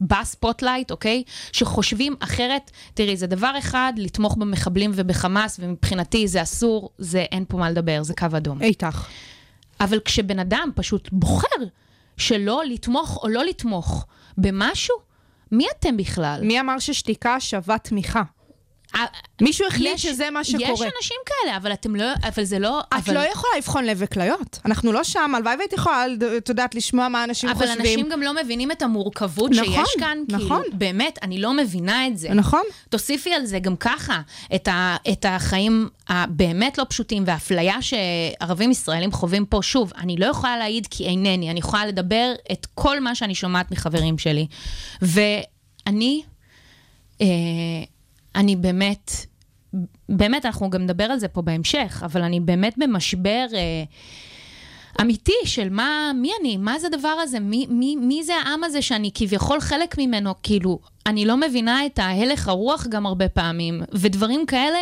[0.00, 1.22] ב spotlight, אוקיי?
[1.52, 2.70] שחושבים אחרת.
[2.94, 8.02] תראי, זה דבר אחד, לתמוך במחבלים ובחמאס, ומבחינתי זה אסור, זה אין פה מה לדבר,
[8.02, 8.62] זה קו אדום.
[8.62, 9.08] איתך.
[9.80, 11.64] אבל כשבן אדם פשוט בוחר
[12.16, 14.06] שלא לתמוך או לא לתמוך
[14.38, 15.07] במשהו,
[15.52, 16.40] מי אתם בכלל?
[16.44, 18.22] מי אמר ששתיקה שווה תמיכה?
[18.94, 19.04] אה,
[19.40, 20.68] מישהו החליט יש- שזה מה יש שקורה.
[20.98, 22.80] אנשים כאלה, אבל אתם לא, אבל זה לא...
[22.80, 24.58] את אבל, לא יכולה לבחון לב וכליות.
[24.64, 26.04] אנחנו לא שם, הלוואי והייתי יכולה,
[26.36, 27.80] את יודעת, לשמוע מה אנשים אבל חושבים.
[27.80, 30.18] אנשים גם לא מבינים את המורכבות נכון, שיש כאן.
[30.28, 30.62] נכון.
[30.62, 32.34] כאילו, באמת, אני לא מבינה את זה.
[32.34, 32.62] נכון?
[32.88, 34.20] תוסיפי על זה גם ככה
[34.54, 39.58] את, ה, את החיים הבאמת לא פשוטים והאפליה שערבים ישראלים חווים פה.
[39.62, 43.70] שוב, אני לא יכולה להעיד כי אינני, אני יכולה לדבר את כל מה שאני שומעת
[43.70, 44.46] מחברים שלי.
[45.02, 46.22] ואני,
[47.20, 47.26] אה,
[48.34, 49.12] אני באמת,
[50.08, 53.46] באמת, אנחנו גם נדבר על זה פה בהמשך, אבל אני באמת במשבר...
[53.54, 53.84] אה,
[55.00, 58.82] אמיתי של מה, מי אני, מה זה הדבר הזה, מי, מי, מי זה העם הזה
[58.82, 64.46] שאני כביכול חלק ממנו, כאילו, אני לא מבינה את ההלך הרוח גם הרבה פעמים, ודברים
[64.46, 64.78] כאלה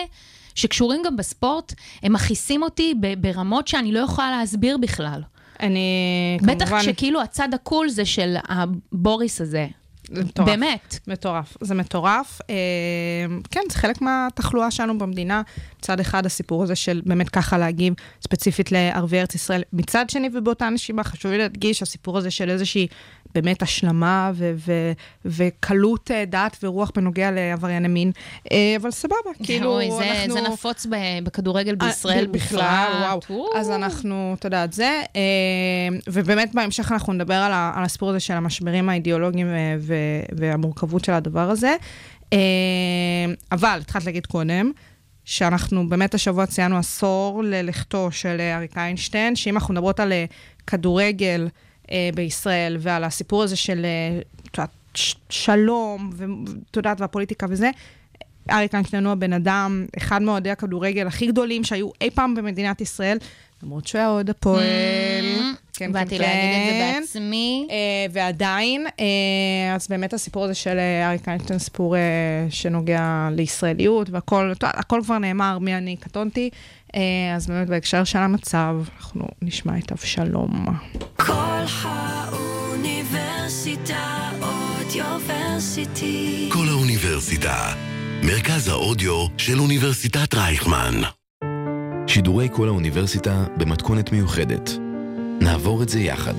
[0.54, 5.22] שקשורים גם בספורט, הם מכעיסים אותי ברמות שאני לא יכולה להסביר בכלל.
[5.60, 6.82] אני בטח כמובן...
[6.82, 9.66] כשכאילו הצד הקול זה של הבוריס הזה.
[10.12, 10.48] זה מטורף.
[10.48, 10.98] באמת.
[11.06, 12.40] מטורף, זה מטורף.
[12.50, 12.54] אה,
[13.50, 15.42] כן, זה חלק מהתחלואה שלנו במדינה.
[15.78, 19.62] מצד אחד, הסיפור הזה של באמת ככה להגיב ספציפית לערביי ארץ ישראל.
[19.72, 22.86] מצד שני, ובאותה נשימה, חשוב לי להדגיש, הסיפור הזה של איזושהי
[23.36, 24.92] באמת השלמה ו- ו-
[25.24, 28.12] וקלות אה, דעת ורוח בנוגע לעברייני מין.
[28.52, 30.34] אה, אבל סבבה, כאילו, אוי, זה, אנחנו...
[30.34, 33.18] זה נפוץ ב- בכדורגל אה, בישראל בכלל.
[33.28, 33.48] וואו.
[33.56, 35.02] אז אנחנו, אתה יודע, את זה,
[36.06, 39.94] ובאמת בהמשך אנחנו נדבר על, ה, על הסיפור הזה של המשברים האידיאולוגיים ו, ו,
[40.38, 41.76] והמורכבות של הדבר הזה.
[43.52, 44.70] אבל התחלת להגיד קודם,
[45.24, 50.12] שאנחנו באמת השבוע ציינו עשור ללכתו של אריק איינשטיין, שאם אנחנו מדברות על
[50.66, 51.48] כדורגל
[52.14, 54.20] בישראל ועל הסיפור הזה של אה,
[54.50, 57.70] את יודעת, ש- שלום, ואת יודעת, והפוליטיקה וזה,
[58.50, 63.18] אריק איינשטיין הוא הבן אדם, אחד מאוהדי הכדורגל הכי גדולים שהיו אי פעם במדינת ישראל,
[63.62, 64.64] למרות שהוא היה אוהד הפועל.
[65.72, 67.00] כן, באתי כן, להגיד את זה כן.
[67.00, 67.66] בעצמי.
[67.70, 67.76] אה,
[68.12, 71.96] ועדיין, אה, אז באמת הסיפור הזה של אה, אריק איינשטיין, סיפור
[72.50, 76.50] שנוגע לישראליות, והכל הכל כבר נאמר מי אני קטונתי.
[77.36, 80.66] אז באמת בהקשר של המצב, אנחנו נשמע את אבשלום.
[81.16, 86.48] כל האוניברסיטה אודיוורסיטי.
[86.52, 87.74] כל האוניברסיטה,
[88.22, 90.94] מרכז האודיו של אוניברסיטת רייכמן.
[92.06, 94.70] שידורי כל האוניברסיטה במתכונת מיוחדת.
[95.40, 96.34] נעבור את זה יחד.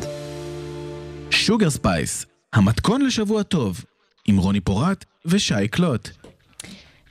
[1.30, 3.86] Sugar Spice, המתכון לשבוע טוב,
[4.28, 6.10] עם רוני פורט ושי קלוט.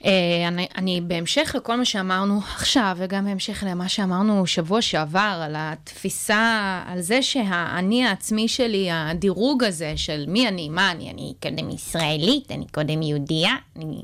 [0.01, 0.05] Uh,
[0.47, 6.81] אני, אני בהמשך לכל מה שאמרנו עכשיו, וגם בהמשך למה שאמרנו שבוע שעבר, על התפיסה,
[6.87, 12.51] על זה שהאני העצמי שלי, הדירוג הזה של מי אני, מה אני, אני קודם ישראלית,
[12.51, 14.01] אני קודם יהודייה, אני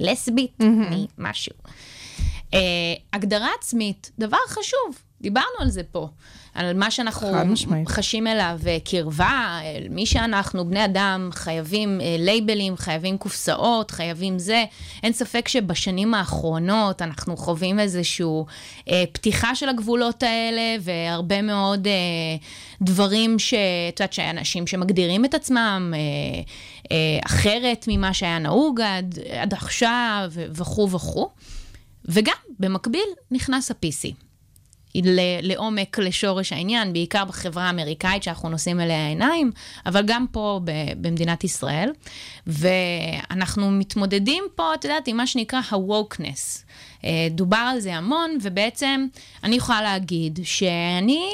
[0.00, 0.64] לסבית, mm-hmm.
[0.64, 1.54] אני משהו.
[2.52, 2.56] Uh,
[3.12, 6.08] הגדרה עצמית, דבר חשוב, דיברנו על זה פה.
[6.56, 7.28] על מה שאנחנו
[7.88, 14.38] חשים אליו אה, קרבה, אל מי שאנחנו, בני אדם, חייבים אה, לייבלים, חייבים קופסאות, חייבים
[14.38, 14.64] זה.
[15.02, 18.26] אין ספק שבשנים האחרונות אנחנו חווים איזושהי
[18.90, 21.92] אה, פתיחה של הגבולות האלה, והרבה מאוד אה,
[22.82, 23.54] דברים ש...
[23.88, 26.00] את יודעת, שאנשים שמגדירים את עצמם אה,
[26.92, 31.28] אה, אחרת ממה שהיה נהוג עד, עד עכשיו, וכו' וכו'.
[32.08, 34.14] וגם, במקביל, נכנס ה-PC.
[35.42, 39.50] לעומק, לשורש העניין, בעיקר בחברה האמריקאית שאנחנו נושאים אליה עיניים,
[39.86, 40.60] אבל גם פה
[41.00, 41.90] במדינת ישראל.
[42.46, 46.64] ואנחנו מתמודדים פה, את יודעת, עם מה שנקרא ה-wokeness.
[47.04, 49.06] אה, דובר על זה המון, ובעצם
[49.44, 51.30] אני יכולה להגיד שאני...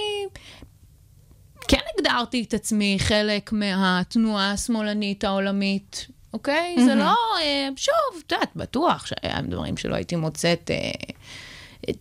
[1.69, 6.75] כן הגדרתי את עצמי חלק מהתנועה השמאלנית העולמית, אוקיי?
[6.79, 6.85] Mm-hmm.
[6.85, 10.91] זה לא, אה, שוב, את יודעת, בטוח שהיה דברים שלא הייתי מוצאת אה,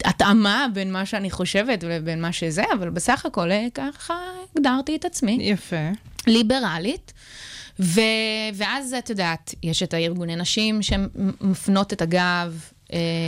[0.06, 4.16] התאמה בין מה שאני חושבת לבין מה שזה, אבל בסך הכל אה, ככה
[4.56, 5.38] הגדרתי את עצמי.
[5.42, 5.90] יפה.
[6.28, 7.14] ליברלית.
[7.80, 8.02] ו...
[8.54, 12.62] ואז, את יודעת, יש את הארגוני נשים שמפנות את הגב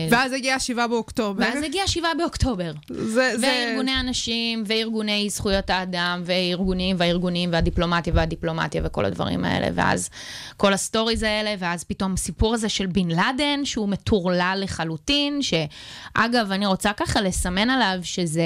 [0.10, 1.44] ואז הגיע 7 באוקטובר.
[1.44, 2.72] ואז הגיע 7 באוקטובר.
[2.90, 3.98] זה, וארגוני זה...
[3.98, 9.68] הנשים, וארגוני זכויות האדם, וארגונים, והארגונים, והדיפלומטיה, והדיפלומטיה, וכל הדברים האלה.
[9.74, 10.10] ואז
[10.58, 16.52] כל ה stories האלה, ואז פתאום הסיפור הזה של בן לאדן, שהוא מטורלל לחלוטין, שאגב,
[16.52, 18.44] אני רוצה ככה לסמן עליו שזה...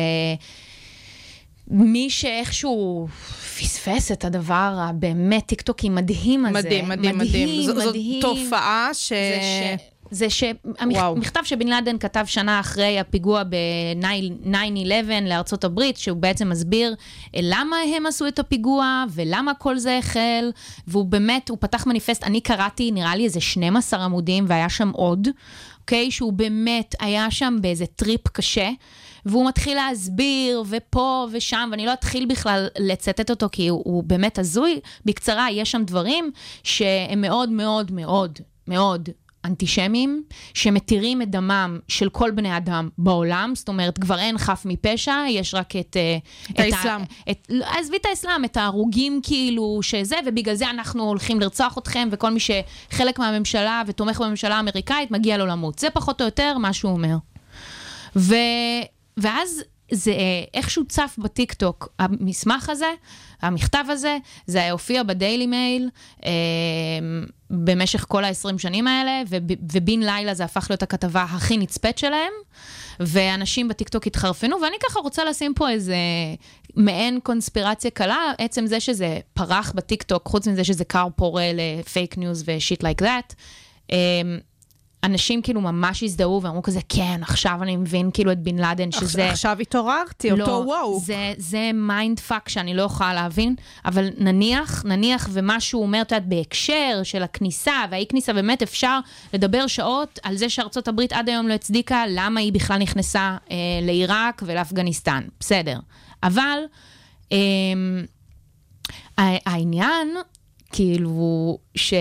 [1.71, 3.07] מי שאיכשהו
[3.57, 6.59] פספס את הדבר הבאמת טיקטוקי מדהים הזה.
[6.59, 7.17] מדהים, מדהים, מדהים.
[7.17, 8.21] מדהים, מדהים.
[8.21, 9.09] זו תופעה ש...
[9.09, 9.96] זה ש...
[10.11, 16.95] זה שהמכתב שבן לאדן כתב שנה אחרי הפיגוע ב-9-11 לארצות הברית, שהוא בעצם מסביר
[17.35, 20.51] אה, למה הם עשו את הפיגוע ולמה כל זה החל,
[20.87, 25.27] והוא באמת, הוא פתח מניפסט, אני קראתי נראה לי איזה 12 עמודים והיה שם עוד,
[25.81, 26.11] אוקיי?
[26.11, 28.69] שהוא באמת היה שם באיזה טריפ קשה.
[29.25, 34.39] והוא מתחיל להסביר, ופה ושם, ואני לא אתחיל בכלל לצטט אותו, כי הוא, הוא באמת
[34.39, 34.79] הזוי.
[35.05, 36.31] בקצרה, יש שם דברים
[36.63, 39.09] שהם מאוד מאוד מאוד מאוד
[39.47, 45.23] אנטישמים שמתירים את דמם של כל בני אדם בעולם, זאת אומרת, כבר אין חף מפשע,
[45.29, 45.97] יש רק את...
[45.97, 47.01] אה, את, את האסלאם.
[47.49, 52.29] לא, עזבי את האסלאם, את ההרוגים כאילו שזה, ובגלל זה אנחנו הולכים לרצוח אתכם, וכל
[52.29, 55.79] מי שחלק מהממשלה ותומך בממשלה האמריקאית, מגיע לו למות.
[55.79, 57.17] זה פחות או יותר מה שהוא אומר.
[58.15, 58.35] ו...
[59.17, 62.91] ואז זה אה, איכשהו צף בטיקטוק, המסמך הזה,
[63.41, 65.89] המכתב הזה, זה הופיע בדיילי מייל
[66.25, 66.31] אה,
[67.49, 69.21] במשך כל ה-20 שנים האלה,
[69.73, 72.31] ובן לילה זה הפך להיות הכתבה הכי נצפית שלהם,
[72.99, 75.95] ואנשים בטיקטוק התחרפנו, ואני ככה רוצה לשים פה איזה
[76.75, 82.17] מעין קונספירציה קלה, עצם זה שזה פרח בטיקטוק, חוץ מזה שזה כר פורה ל fake
[82.17, 83.35] news ו shit like that.
[85.03, 89.29] אנשים כאילו ממש הזדהו ואמרו כזה, כן, עכשיו אני מבין כאילו את בן לאדן, שזה...
[89.31, 90.99] עכשיו התעוררתי, לא, אותו וואו.
[90.99, 93.55] זה, זה mind fuck שאני לא יכולה להבין,
[93.85, 98.99] אבל נניח, נניח ומה שהוא אומר, את יודעת, בהקשר של הכניסה והאי כניסה, באמת אפשר
[99.33, 103.55] לדבר שעות על זה שארצות הברית עד היום לא הצדיקה למה היא בכלל נכנסה אה,
[103.81, 105.79] לעיראק ולאפגניסטן, בסדר.
[106.23, 106.59] אבל
[107.31, 107.37] אה,
[109.17, 110.07] העניין,
[110.71, 111.93] כאילו, ש...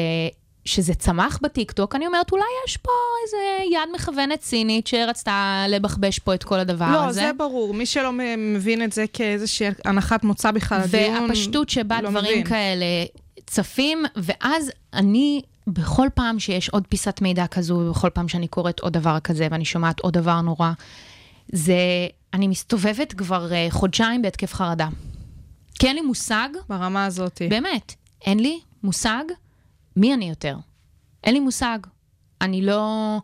[0.67, 2.91] שזה צמח בטיקטוק, אני אומרת, אולי יש פה
[3.25, 7.21] איזה יד מכוונת צינית שרצתה לבחבש פה את כל הדבר לא, הזה.
[7.21, 7.75] לא, זה ברור.
[7.75, 12.45] מי שלא מבין את זה כאיזושהי הנחת מוצא בכלל הדיון, והפשטות שבה לא דברים מבין.
[12.45, 12.87] כאלה
[13.47, 18.93] צפים, ואז אני, בכל פעם שיש עוד פיסת מידע כזו, ובכל פעם שאני קוראת עוד
[18.93, 20.71] דבר כזה, ואני שומעת עוד דבר נורא,
[21.53, 21.77] זה,
[22.35, 24.89] אני מסתובבת כבר uh, חודשיים בהתקף חרדה.
[25.79, 26.49] כי אין לי מושג.
[26.69, 27.43] ברמה הזאת.
[27.51, 27.95] באמת,
[28.27, 29.25] אין לי מושג
[29.97, 30.57] מי אני יותר?
[31.25, 31.79] אין לי מושג.
[32.41, 33.19] אני לא...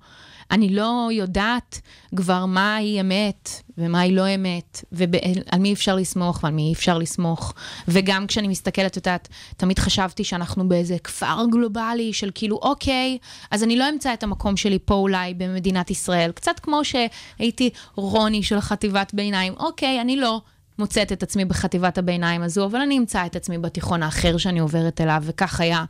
[0.50, 1.80] אני לא יודעת
[2.16, 7.54] כבר מהי אמת ומהי לא אמת, ועל מי אפשר לסמוך ועל מי אי אפשר לסמוך.
[7.88, 13.18] וגם כשאני מסתכלת, את יודעת, תמיד חשבתי שאנחנו באיזה כפר גלובלי של כאילו, אוקיי,
[13.50, 16.32] אז אני לא אמצא את המקום שלי פה אולי במדינת ישראל.
[16.32, 20.40] קצת כמו שהייתי רוני של חטיבת ביניים, אוקיי, אני לא.
[20.82, 25.00] מוצאת את עצמי בחטיבת הביניים הזו, אבל אני אמצא את עצמי בתיכון האחר שאני עוברת
[25.00, 25.84] אליו, וכך היה.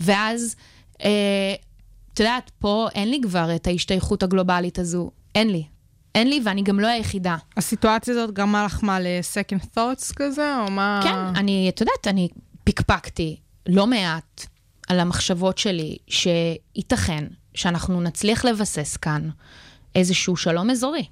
[0.00, 0.56] ואז,
[1.04, 1.54] אה,
[2.12, 5.10] את יודעת, פה אין לי כבר את ההשתייכות הגלובלית הזו.
[5.34, 5.64] אין לי.
[6.14, 7.36] אין לי, ואני גם לא היחידה.
[7.56, 11.00] הסיטואציה הזאת גרמה לך מה ל-second thoughts כזה, או מה...
[11.02, 12.28] כן, אני, את יודעת, אני
[12.64, 14.46] פקפקתי לא מעט
[14.88, 19.28] על המחשבות שלי, שייתכן שאנחנו נצליח לבסס כאן
[19.94, 21.04] איזשהו שלום אזורי.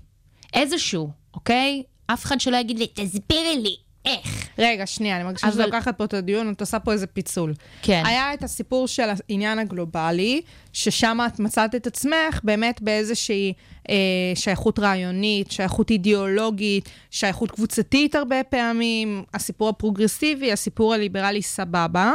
[0.54, 1.82] איזשהו, אוקיי?
[2.06, 4.48] אף אחד שלא יגיד לי, תסבירי לי, איך.
[4.58, 5.64] רגע, שנייה, אני מרגישה אבל...
[5.64, 7.54] לוקחת פה את הדיון, את עושה פה איזה פיצול.
[7.82, 8.02] כן.
[8.06, 10.40] היה את הסיפור של העניין הגלובלי,
[10.72, 13.52] ששם את מצאת את עצמך באמת באיזושהי
[13.90, 13.94] אה,
[14.34, 22.12] שייכות רעיונית, שייכות אידיאולוגית, שייכות קבוצתית הרבה פעמים, הסיפור הפרוגרסיבי, הסיפור הליברלי סבבה.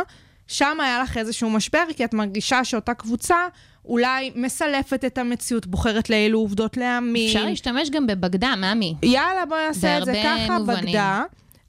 [0.47, 3.37] שם היה לך איזשהו משבר, כי את מרגישה שאותה קבוצה
[3.85, 7.27] אולי מסלפת את המציאות, בוחרת לאילו עובדות להאמין.
[7.27, 8.95] אפשר להשתמש גם בבגדה, מאמי.
[9.03, 10.85] יאללה, בואי נעשה את זה ככה, מובנים.
[10.85, 11.23] בגדה.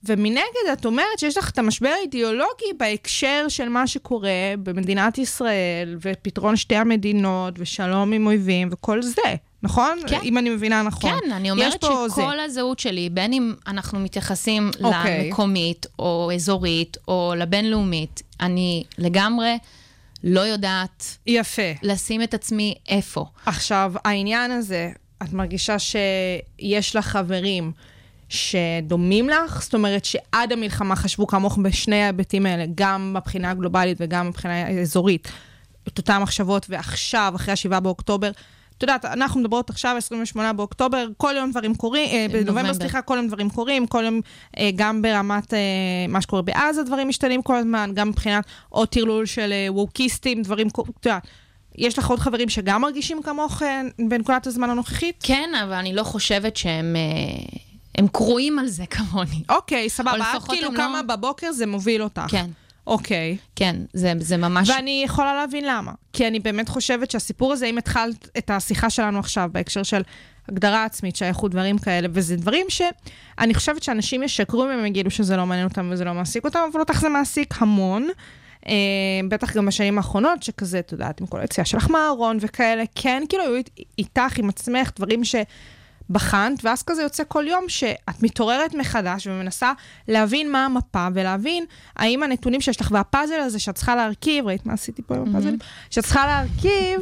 [0.04, 4.30] ומנגד, את אומרת שיש לך את המשבר האידיאולוגי בהקשר של מה שקורה
[4.62, 9.22] במדינת ישראל, ופתרון שתי המדינות, ושלום עם אויבים, וכל זה,
[9.62, 9.98] נכון?
[10.06, 10.18] כן.
[10.22, 11.10] אם אני מבינה נכון.
[11.10, 12.42] כן, אני אומרת שכל זה.
[12.44, 14.84] הזהות שלי, בין אם אנחנו מתייחסים okay.
[14.84, 15.26] אוקיי.
[15.26, 19.56] למקומית, או אזורית, או לבינלאומית, אני לגמרי...
[20.24, 21.18] לא יודעת...
[21.26, 21.72] יפה.
[21.82, 23.24] לשים את עצמי איפה.
[23.46, 24.90] עכשיו, העניין הזה,
[25.22, 27.72] את מרגישה שיש לך חברים
[28.28, 29.62] שדומים לך?
[29.62, 35.32] זאת אומרת שעד המלחמה חשבו כמוך בשני ההיבטים האלה, גם מבחינה הגלובלית וגם מבחינה האזורית,
[35.88, 38.30] את אותן מחשבות, ועכשיו, אחרי ה-7 באוקטובר,
[38.82, 43.16] את יודעת, אנחנו מדברות עכשיו, 28 באוקטובר, כל יום דברים קורים, אה, בנובמבר, סליחה, כל
[43.16, 44.20] יום דברים קורים, כל יום,
[44.58, 45.58] אה, גם ברמת אה,
[46.08, 51.06] מה שקורה בעזה, דברים משתנים כל הזמן, גם מבחינת עוד טרלול של ווקיסטים, דברים, את
[51.06, 51.26] יודעת.
[51.78, 53.62] יש לך עוד חברים שגם מרגישים כמוך
[54.08, 55.16] בנקודת הזמן הנוכחית?
[55.22, 56.96] כן, אבל אני לא חושבת שהם...
[57.98, 59.42] הם קרואים על זה כמוני.
[59.48, 60.36] אוקיי, סבבה.
[60.36, 61.16] את כאילו כמה לא...
[61.16, 62.22] בבוקר זה מוביל אותך.
[62.28, 62.46] כן.
[62.86, 63.36] אוקיי.
[63.56, 64.70] כן, זה, זה ממש...
[64.70, 65.92] ואני יכולה להבין למה.
[66.12, 70.02] כי אני באמת חושבת שהסיפור הזה, אם התחלת את השיחה שלנו עכשיו בהקשר של
[70.48, 75.36] הגדרה עצמית, שייכות, דברים כאלה, וזה דברים שאני חושבת שאנשים ישקרו אם הם יגידו שזה
[75.36, 78.08] לא מעניין אותם וזה לא מעסיק אותם, אבל אותך זה מעסיק המון.
[78.68, 78.72] אה,
[79.28, 83.44] בטח גם בשנים האחרונות, שכזה, את יודעת, עם כל היציאה שלך מהארון וכאלה, כן, כאילו
[83.44, 83.62] היו
[83.98, 85.34] איתך, עם עצמך, דברים ש...
[86.12, 89.72] בחנת, ואז כזה יוצא כל יום שאת מתעוררת מחדש ומנסה
[90.08, 91.64] להבין מה המפה ולהבין
[91.96, 95.58] האם הנתונים שיש לך והפאזל הזה שאת צריכה להרכיב, ראית מה עשיתי פה עם הפאזלים?
[95.90, 97.00] שאת צריכה להרכיב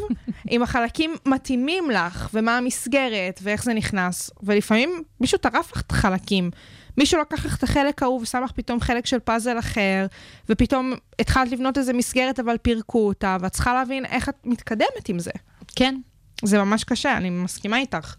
[0.50, 4.30] אם החלקים מתאימים לך ומה המסגרת ואיך זה נכנס.
[4.42, 6.50] ולפעמים מישהו טרף לך את החלקים.
[6.98, 10.06] מישהו לקח לך את החלק ההוא ושם לך פתאום חלק של פאזל אחר,
[10.48, 15.18] ופתאום התחלת לבנות איזה מסגרת אבל פירקו אותה, ואת צריכה להבין איך את מתקדמת עם
[15.18, 15.30] זה.
[15.76, 16.00] כן.
[16.44, 18.14] זה ממש קשה, אני מסכימה איתך.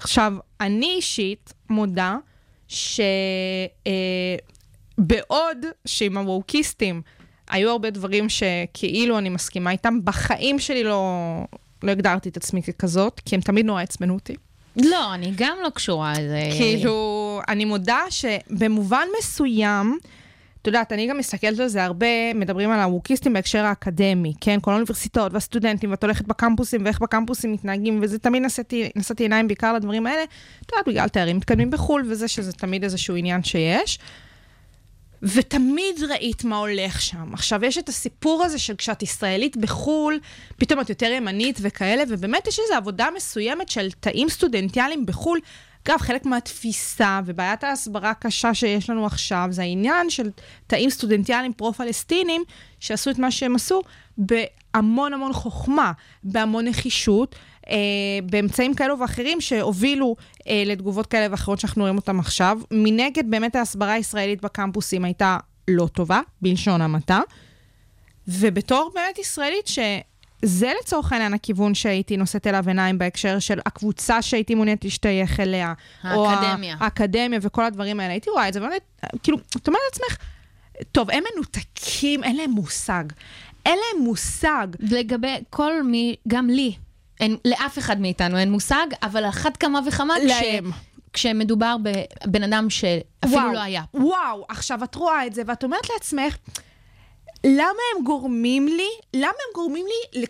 [0.00, 2.16] עכשיו, אני אישית מודה
[2.68, 3.88] שבעוד
[5.64, 7.02] אה, שעם הווקיסטים
[7.50, 11.02] היו הרבה דברים שכאילו אני מסכימה איתם, בחיים שלי לא,
[11.82, 14.36] לא הגדרתי את עצמי ככזאת, כי הם תמיד נורא עצבנו אותי.
[14.76, 16.48] לא, אני גם לא קשורה לזה.
[16.58, 19.98] כאילו, אני מודה שבמובן מסוים,
[20.68, 24.58] יודעת, אני גם מסתכלת על זה הרבה, מדברים על הווקיסטים בהקשר האקדמי, כן?
[24.60, 29.72] כל האוניברסיטאות והסטודנטים, ואת הולכת בקמפוסים, ואיך בקמפוסים מתנהגים, וזה תמיד נשאתי, נשאתי עיניים בעיקר
[29.72, 33.98] לדברים האלה, את יודעת, בגלל תארים מתקדמים בחו"ל, וזה שזה תמיד איזשהו עניין שיש.
[35.22, 37.34] ותמיד ראית מה הולך שם.
[37.34, 40.20] עכשיו, יש את הסיפור הזה של כשאת ישראלית בחו"ל,
[40.56, 45.38] פתאום את יותר ימנית וכאלה, ובאמת יש איזו עבודה מסוימת של תאים סטודנטיאליים בחו"ל,
[45.86, 50.30] אגב, חלק מהתפיסה ובעיית ההסברה הקשה שיש לנו עכשיו, זה העניין של
[50.66, 52.42] תאים סטודנטיאליים פרו-פלסטינים,
[52.80, 53.82] שעשו את מה שהם עשו
[54.18, 55.92] בהמון המון חוכמה,
[56.24, 57.34] בהמון נחישות,
[57.70, 57.76] אה,
[58.30, 60.16] באמצעים כאלו ואחרים שהובילו
[60.48, 62.58] אה, לתגובות כאלה ואחרות שאנחנו רואים אותן עכשיו.
[62.70, 67.20] מנגד, באמת ההסברה הישראלית בקמפוסים הייתה לא טובה, בלשון המעטה.
[68.28, 69.78] ובתור באמת ישראלית ש...
[70.42, 75.72] זה לצורך העניין הכיוון שהייתי נושאת אליו עיניים בהקשר של הקבוצה שהייתי מעוניינת להשתייך אליה.
[76.02, 76.76] האקדמיה.
[76.80, 78.12] או האקדמיה וכל הדברים האלה.
[78.12, 78.82] הייתי רואה את זה, ובאמת,
[79.22, 80.18] כאילו, את אומרת לעצמך,
[80.92, 83.04] טוב, הם מנותקים, אין להם מושג.
[83.66, 84.66] אין להם מושג.
[84.80, 86.74] לגבי כל מי, גם לי,
[87.20, 90.70] אין, לאף אחד מאיתנו אין מושג, אבל אחת כמה וכמה להם.
[90.72, 90.78] כש...
[91.12, 93.82] כשמדובר בבן אדם שאפילו וואו, לא היה.
[93.94, 96.36] וואו, עכשיו את רואה את זה, ואת אומרת לעצמך,
[97.44, 100.24] למה הם גורמים לי, למה הם גורמים לי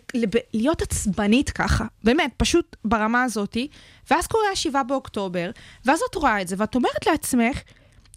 [0.54, 1.84] להיות עצבנית ככה?
[2.04, 3.68] באמת, פשוט ברמה הזאתי.
[4.10, 5.50] ואז קורה ה-7 באוקטובר,
[5.84, 7.60] ואז את רואה את זה, ואת אומרת לעצמך,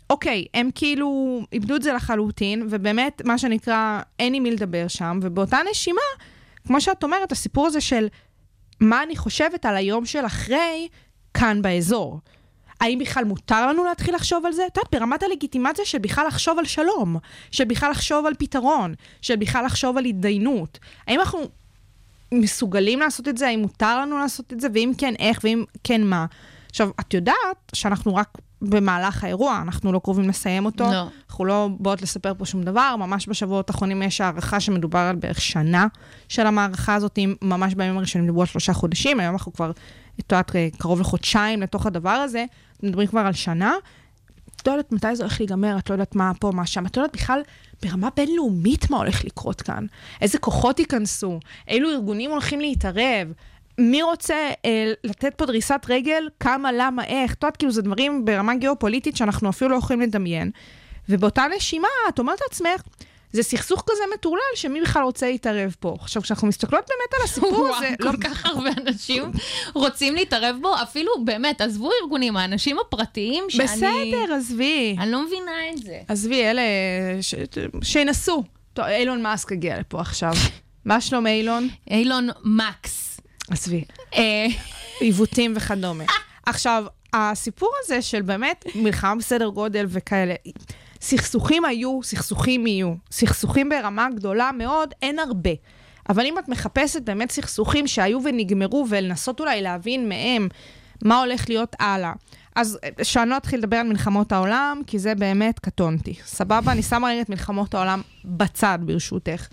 [0.10, 5.20] אוקיי, הם כאילו איבדו את זה לחלוטין, ובאמת, מה שנקרא, אין עם מי לדבר שם,
[5.22, 6.02] ובאותה נשימה,
[6.68, 8.08] כמו שאת אומרת, הסיפור הזה של
[8.80, 10.88] מה אני חושבת על היום של אחרי,
[11.34, 12.20] כאן באזור.
[12.82, 14.68] האם בכלל מותר לנו להתחיל לחשוב על זה?
[14.68, 17.18] את יודעת, ברמת הלגיטימציה של בכלל לחשוב על שלום,
[17.52, 20.80] של בכלל לחשוב על פתרון, של בכלל לחשוב על התדיינות.
[21.08, 21.40] האם אנחנו
[22.34, 23.48] מסוגלים לעשות את זה?
[23.48, 24.68] האם מותר לנו לעשות את זה?
[24.74, 25.40] ואם כן, איך?
[25.44, 26.26] ואם כן, מה?
[26.70, 30.84] עכשיו, את יודעת שאנחנו רק במהלך האירוע, אנחנו לא קרובים לסיים אותו.
[30.84, 31.08] לא.
[31.30, 35.42] אנחנו לא באות לספר פה שום דבר, ממש בשבועות האחרונים יש הערכה שמדובר על בערך
[35.42, 35.88] שנה
[36.30, 39.72] של המערכה הזאת, ממש בימים הראשונים דיברו על שלושה חודשים, היום אנחנו כבר,
[40.20, 42.46] את יודעת, קרוב לחודשיים לתוך הדבר הזה,
[42.84, 43.74] מדברים כבר על שנה.
[44.62, 46.98] את לא יודעת מתי זה הולך להיגמר, את לא יודעת מה פה, מה שם, את
[46.98, 47.42] לא יודעת בכלל
[47.82, 49.86] ברמה בינלאומית מה הולך לקרות כאן,
[50.22, 53.28] איזה כוחות ייכנסו, אילו ארגונים הולכים להתערב,
[53.82, 58.26] מי רוצה אה, לתת פה דריסת רגל, כמה, למה, איך, את יודעת, כאילו זה דברים
[58.26, 60.52] ברמה גיאופוליטית שאנחנו אפילו לא יכולים לדמיין.
[61.10, 62.82] ובאותה נשימה, את אומרת לעצמך,
[63.32, 65.96] זה סכסוך כזה מטורלל, שמי בכלל רוצה להתערב פה.
[66.00, 67.88] עכשיו, כשאנחנו מסתכלות באמת על הסיפור הזה...
[68.00, 69.32] וואו, כל כך הרבה אנשים
[69.74, 73.68] רוצים להתערב בו, אפילו, באמת, עזבו ארגונים, האנשים הפרטיים שאני...
[73.68, 74.96] בסדר, עזבי.
[75.00, 76.00] אני לא מבינה את זה.
[76.08, 76.62] עזבי, אלה...
[77.22, 77.36] ש...
[77.84, 78.44] שינסו.
[78.74, 80.34] טוב, אילון מאסק הגיע לפה עכשיו.
[80.86, 81.68] מה שלום אילון?
[81.92, 83.11] אילון מקס.
[83.52, 83.84] עזבי.
[84.16, 84.46] אה,
[85.00, 86.04] עיוותים וכדומה.
[86.46, 90.34] עכשיו, הסיפור הזה של באמת מלחמה בסדר גודל וכאלה,
[91.02, 92.94] סכסוכים היו, סכסוכים יהיו.
[93.12, 95.52] סכסוכים ברמה גדולה מאוד, אין הרבה.
[96.10, 100.48] אבל אם את מחפשת באמת סכסוכים שהיו ונגמרו, ולנסות אולי להבין מהם
[101.04, 102.14] מה הולך להיות הלאה.
[102.56, 106.16] אז שאני לא אתחיל לדבר על מלחמות העולם, כי זה באמת קטונתי.
[106.26, 106.72] סבבה?
[106.72, 109.48] אני שמה רגע את מלחמות העולם בצד, ברשותך.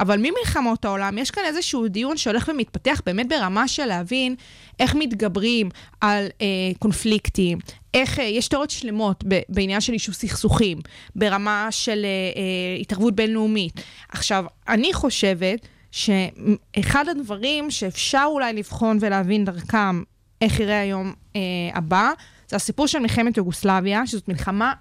[0.00, 4.34] אבל ממלחמות העולם, יש כאן איזשהו דיון שהולך ומתפתח באמת ברמה של להבין
[4.80, 5.68] איך מתגברים
[6.00, 6.46] על אה,
[6.78, 7.58] קונפליקטים,
[7.94, 10.78] איך, אה, יש תיאוריות שלמות ב, בעניין של יישוב סכסוכים,
[11.16, 13.80] ברמה של אה, אה, התערבות בינלאומית.
[14.08, 20.02] עכשיו, אני חושבת שאחד הדברים שאפשר אולי לבחון ולהבין דרכם
[20.40, 21.40] איך יראה היום אה,
[21.74, 22.10] הבא,
[22.48, 24.72] זה הסיפור של מלחמת יוגוסלביה, שזאת מלחמה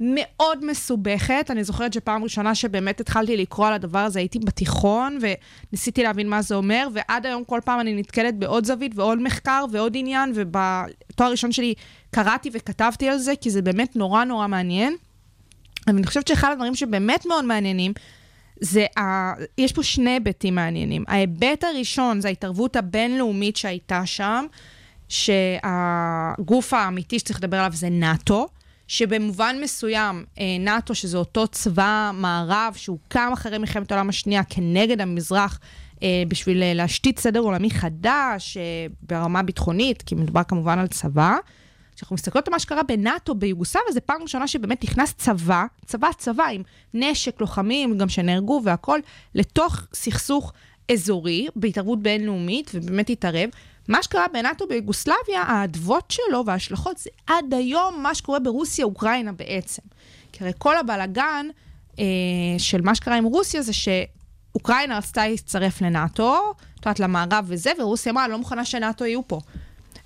[0.00, 1.46] מאוד מסובכת.
[1.50, 6.42] אני זוכרת שפעם ראשונה שבאמת התחלתי לקרוא על הדבר הזה, הייתי בתיכון וניסיתי להבין מה
[6.42, 11.28] זה אומר, ועד היום כל פעם אני נתקלת בעוד זווית ועוד מחקר ועוד עניין, ובתואר
[11.28, 11.74] הראשון שלי
[12.10, 14.96] קראתי וכתבתי על זה, כי זה באמת נורא נורא מעניין.
[15.86, 17.92] אבל אני חושבת שאחד הדברים שבאמת מאוד מעניינים,
[18.60, 19.32] זה, ה...
[19.58, 21.04] יש פה שני היבטים מעניינים.
[21.08, 24.46] ההיבט הראשון זה ההתערבות הבינלאומית שהייתה שם,
[25.08, 28.48] שהגוף האמיתי שצריך לדבר עליו זה נאט"ו.
[28.88, 35.60] שבמובן מסוים, אה, נאט"ו, שזה אותו צבא מערב שהוקם אחרי מלחמת העולם השנייה כנגד המזרח,
[36.02, 38.56] אה, בשביל אה, להשתית סדר עולמי חדש
[39.02, 41.36] ברמה ביטחונית, כי מדובר כמובן על צבא.
[41.96, 46.44] כשאנחנו מסתכלות על מה שקרה בנאט"ו ביוגוסלביה, זו פעם ראשונה שבאמת נכנס צבא, צבא צבא
[46.44, 46.62] עם
[46.94, 49.00] נשק, לוחמים, גם שנהרגו והכול,
[49.34, 50.52] לתוך סכסוך
[50.92, 53.50] אזורי, בהתערבות בינלאומית, ובאמת התערב.
[53.88, 59.82] מה שקרה בנאט"ו ביוגוסלביה, האדוות שלו וההשלכות, זה עד היום מה שקורה ברוסיה-אוקראינה בעצם.
[60.32, 61.46] כי הרי כל הבלגן
[61.98, 62.04] אה,
[62.58, 66.36] של מה שקרה עם רוסיה זה שאוקראינה רצתה להצטרף לנאט"ו,
[66.80, 69.40] את יודעת, למערב וזה, ורוסיה אמרה, לא מוכנה שנאט"ו יהיו פה.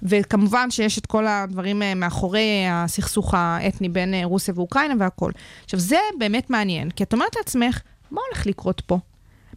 [0.02, 5.32] וכמובן שיש את כל הדברים אה, מאחורי הסכסוך האתני בין אה, רוסיה ואוקראינה והכול.
[5.64, 7.80] עכשיו, זה באמת מעניין, כי את אומרת לעצמך,
[8.10, 8.98] מה הולך לקרות פה?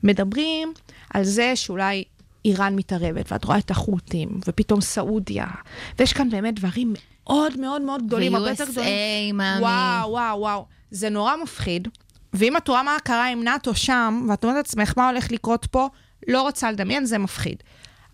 [0.03, 0.73] מדברים
[1.13, 2.03] על זה שאולי
[2.45, 5.45] איראן מתערבת, ואת רואה את החות'ים, ופתאום סעודיה,
[5.99, 6.93] ויש כאן באמת דברים
[7.25, 9.37] מאוד מאוד מאוד גדולים, הרבה יותר גדולים.
[9.37, 9.61] מאמי.
[9.61, 10.65] וואו, וואו, וואו.
[10.91, 11.87] זה נורא מפחיד.
[12.33, 15.87] ואם את רואה מה קרה עם נאט"ו שם, ואת אומרת לעצמך מה הולך לקרות פה,
[16.27, 17.55] לא רוצה לדמיין, זה מפחיד.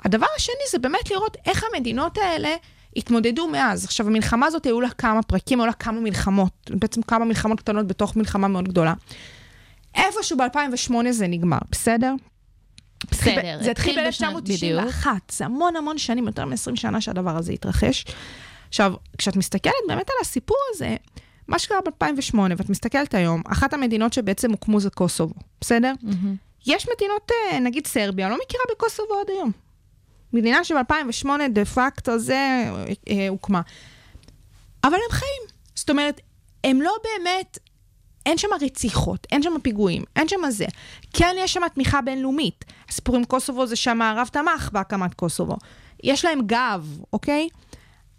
[0.06, 2.56] הדבר השני זה באמת לראות איך המדינות האלה
[2.96, 3.86] התמודדו מאז.
[3.86, 7.88] עכשיו, המלחמה הזאת, היו לה כמה פרקים, היו לה כמה מלחמות, בעצם כמה מלחמות קטנות
[7.88, 8.94] בתוך מלחמה מאוד גדולה.
[9.96, 12.14] איפשהו ב-2008 זה נגמר, בסדר?
[13.12, 18.06] בסדר, זה התחיל ב-1991, זה המון המון שנים, יותר מ-20 שנה שהדבר הזה התרחש.
[18.68, 20.96] עכשיו, כשאת מסתכלת באמת על הסיפור הזה,
[21.48, 25.94] מה שקרה ב-2008, ואת מסתכלת היום, אחת המדינות שבעצם הוקמו זה קוסובו, בסדר?
[26.04, 26.68] Mm-hmm.
[26.68, 29.52] יש מדינות, אה, נגיד סרביה, לא מכירה בקוסובו עד היום.
[30.34, 33.62] מדינה שב-2008 דה פקטו זה אה, אה, הוקמה.
[34.84, 35.42] אבל הם חיים.
[35.76, 36.22] זאת אומרת,
[36.64, 37.60] הם לא באמת
[38.26, 40.66] אין שם רציחות, אין שם פיגועים, אין שם זה.
[41.14, 42.66] כן יש שם תמיכה בינלאומית.
[42.90, 45.58] הסיפור עם קוסובו זה שהמערב תמך בהקמת קוסובו.
[46.04, 47.50] יש להם גב, אוקיי?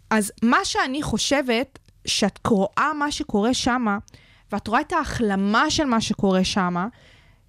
[0.09, 3.85] אז מה שאני חושבת, שאת רואה מה שקורה שם,
[4.51, 6.75] ואת רואה את ההחלמה של מה שקורה שם,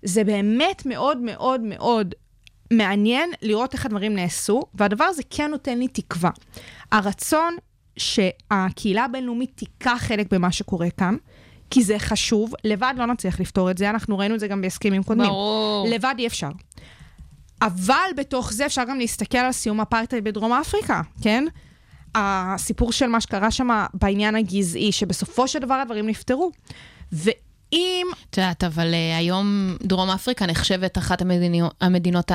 [0.03, 2.15] זה באמת מאוד מאוד מאוד
[2.73, 6.31] מעניין לראות איך הדברים נעשו, והדבר הזה כן נותן לי תקווה.
[6.93, 7.57] הרצון
[7.97, 11.17] שהקהילה הבינלאומית תיקח חלק במה שקורה כאן,
[11.71, 15.03] כי זה חשוב, לבד לא נצליח לפתור את זה, אנחנו ראינו את זה גם בהסכמים
[15.03, 15.27] קודמים.
[15.27, 15.87] ברור.
[15.91, 16.51] לבד אי אפשר.
[17.62, 21.45] אבל בתוך זה אפשר גם להסתכל על סיום אפרטהייד בדרום אפריקה, כן?
[22.15, 26.51] הסיפור של מה שקרה שם בעניין הגזעי, שבסופו של דבר הדברים נפתרו.
[27.12, 28.07] ואם...
[28.31, 32.31] את יודעת, אבל uh, היום דרום אפריקה נחשבת אחת המדינות, המדינות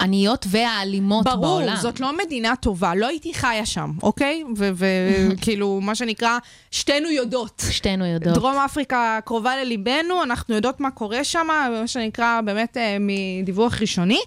[0.00, 1.66] העניות והאלימות ברור, בעולם.
[1.66, 4.44] ברור, זאת לא מדינה טובה, לא הייתי חיה שם, אוקיי?
[4.56, 6.38] וכאילו, מה שנקרא,
[6.70, 7.62] שתינו יודעות.
[7.70, 8.34] שתינו יודעות.
[8.34, 11.46] דרום אפריקה קרובה לליבנו, אנחנו יודעות מה קורה שם,
[11.80, 14.20] מה שנקרא, באמת uh, מדיווח ראשוני.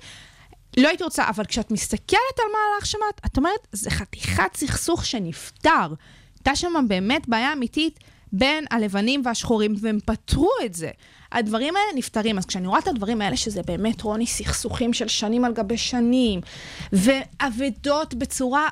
[0.78, 5.06] לא הייתי רוצה, אבל כשאת מסתכלת על מה הלך שם, את אומרת, זה חתיכת סכסוך
[5.06, 5.94] שנפתר.
[6.40, 8.00] הייתה שם באמת בעיה אמיתית
[8.34, 10.90] בין הלבנים והשחורים, והם פתרו את זה.
[11.32, 12.38] הדברים האלה נפתרים.
[12.38, 16.42] אז כשאני רואה את הדברים האלה, שזה באמת, רוני, סכסוכים של שנים על גבי שנים,
[16.94, 18.68] ואבדות בצורה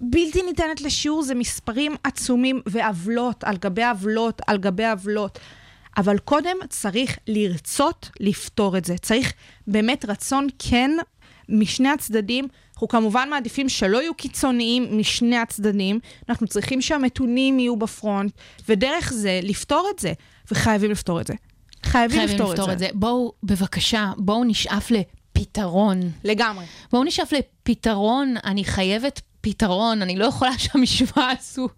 [0.00, 5.38] בלתי ניתנת לשיעור, זה מספרים עצומים, ועוולות על גבי עוולות על גבי עוולות.
[5.96, 8.98] אבל קודם צריך לרצות לפתור את זה.
[8.98, 9.32] צריך
[9.66, 10.90] באמת רצון כן
[11.48, 12.48] משני הצדדים.
[12.82, 18.32] אנחנו כמובן מעדיפים שלא יהיו קיצוניים משני הצדדים, אנחנו צריכים שהמתונים יהיו בפרונט,
[18.68, 20.12] ודרך זה לפתור את זה,
[20.50, 21.34] וחייבים לפתור את זה.
[21.84, 22.86] חייבים, חייבים לפתור, לפתור את, זה.
[22.86, 22.98] את זה.
[22.98, 26.00] בואו, בבקשה, בואו נשאף לפתרון.
[26.24, 26.64] לגמרי.
[26.92, 31.68] בואו נשאף לפתרון, אני חייבת פתרון, אני לא יכולה שהמשוואה הזו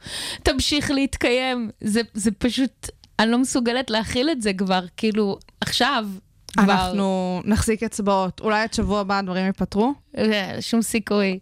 [0.42, 1.70] תמשיך להתקיים.
[1.80, 2.88] זה, זה פשוט,
[3.18, 6.06] אני לא מסוגלת להכיל את זה כבר, כאילו, עכשיו,
[6.58, 8.40] אנחנו נחזיק אצבעות.
[8.40, 9.94] אולי עד שבוע הבא הדברים ייפתרו?
[10.18, 11.38] אה, שום סיכוי.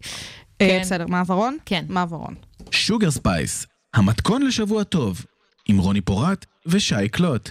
[0.61, 0.79] אה, כן.
[0.83, 1.57] בסדר, מעברון?
[1.67, 1.85] כן.
[1.89, 2.35] מעברון.
[2.71, 5.25] Sugar Spice, המתכון לשבוע טוב,
[5.69, 7.51] עם רוני פורט ושי קלוט.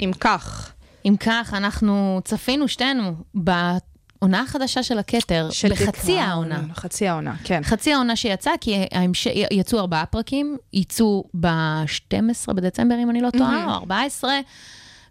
[0.00, 0.72] אם כך.
[1.04, 6.62] אם כך, אנחנו צפינו שתינו בעונה החדשה של הכתר, של בחצי העונה.
[6.74, 7.60] חצי העונה, כן.
[7.64, 9.26] חצי העונה שיצאה, כי ההמש...
[9.50, 14.32] יצאו ארבעה פרקים, יצאו ב-12 בדצמבר, אם אני לא טועה, או 14.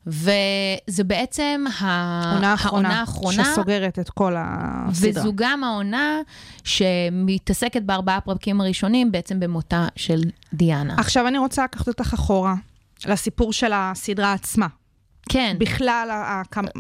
[0.08, 5.22] וזה בעצם העונה האחרונה, העונה האחרונה שסוגרת את כל הסדרה.
[5.22, 6.20] וזו גם העונה
[6.64, 10.22] שמתעסקת בארבעה פרקים הראשונים, בעצם במותה של
[10.54, 10.96] דיאנה.
[10.98, 12.56] עכשיו אני רוצה לקחת אותך אחורה
[13.06, 14.68] לסיפור של הסדרה עצמה.
[15.30, 15.56] כן.
[15.60, 16.10] בכלל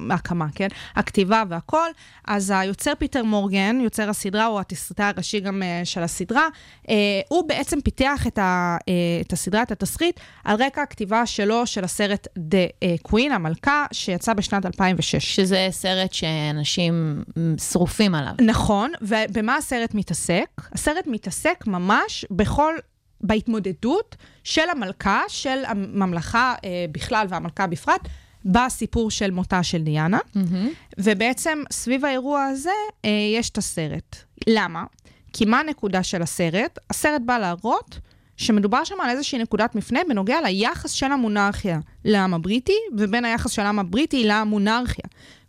[0.09, 0.67] ההקמה, כן?
[0.95, 1.87] הכתיבה והכל.
[2.27, 6.47] אז היוצר פיטר מורגן, יוצר הסדרה, הוא התסריטאי הראשי גם uh, של הסדרה,
[6.83, 6.89] uh,
[7.27, 11.83] הוא בעצם פיתח את, ה, uh, את הסדרה, את התסריט, על רקע הכתיבה שלו של
[11.83, 15.35] הסרט The Queen, המלכה, שיצא בשנת 2006.
[15.35, 17.23] שזה סרט שאנשים
[17.71, 18.33] שרופים עליו.
[18.41, 20.61] נכון, ובמה הסרט מתעסק?
[20.73, 22.75] הסרט מתעסק ממש בכל...
[23.21, 28.01] בהתמודדות של המלכה, של הממלכה אה, בכלל והמלכה בפרט,
[28.45, 30.69] בסיפור של מותה של דיאנה, mm-hmm.
[30.97, 32.69] ובעצם סביב האירוע הזה
[33.05, 34.15] אה, יש את הסרט.
[34.47, 34.83] למה?
[35.33, 36.79] כי מה הנקודה של הסרט?
[36.89, 37.99] הסרט בא להראות
[38.37, 43.61] שמדובר שם על איזושהי נקודת מפנה בנוגע ליחס של המונרכיה לעם הבריטי, ובין היחס של
[43.61, 45.05] העם הבריטי למונרכיה.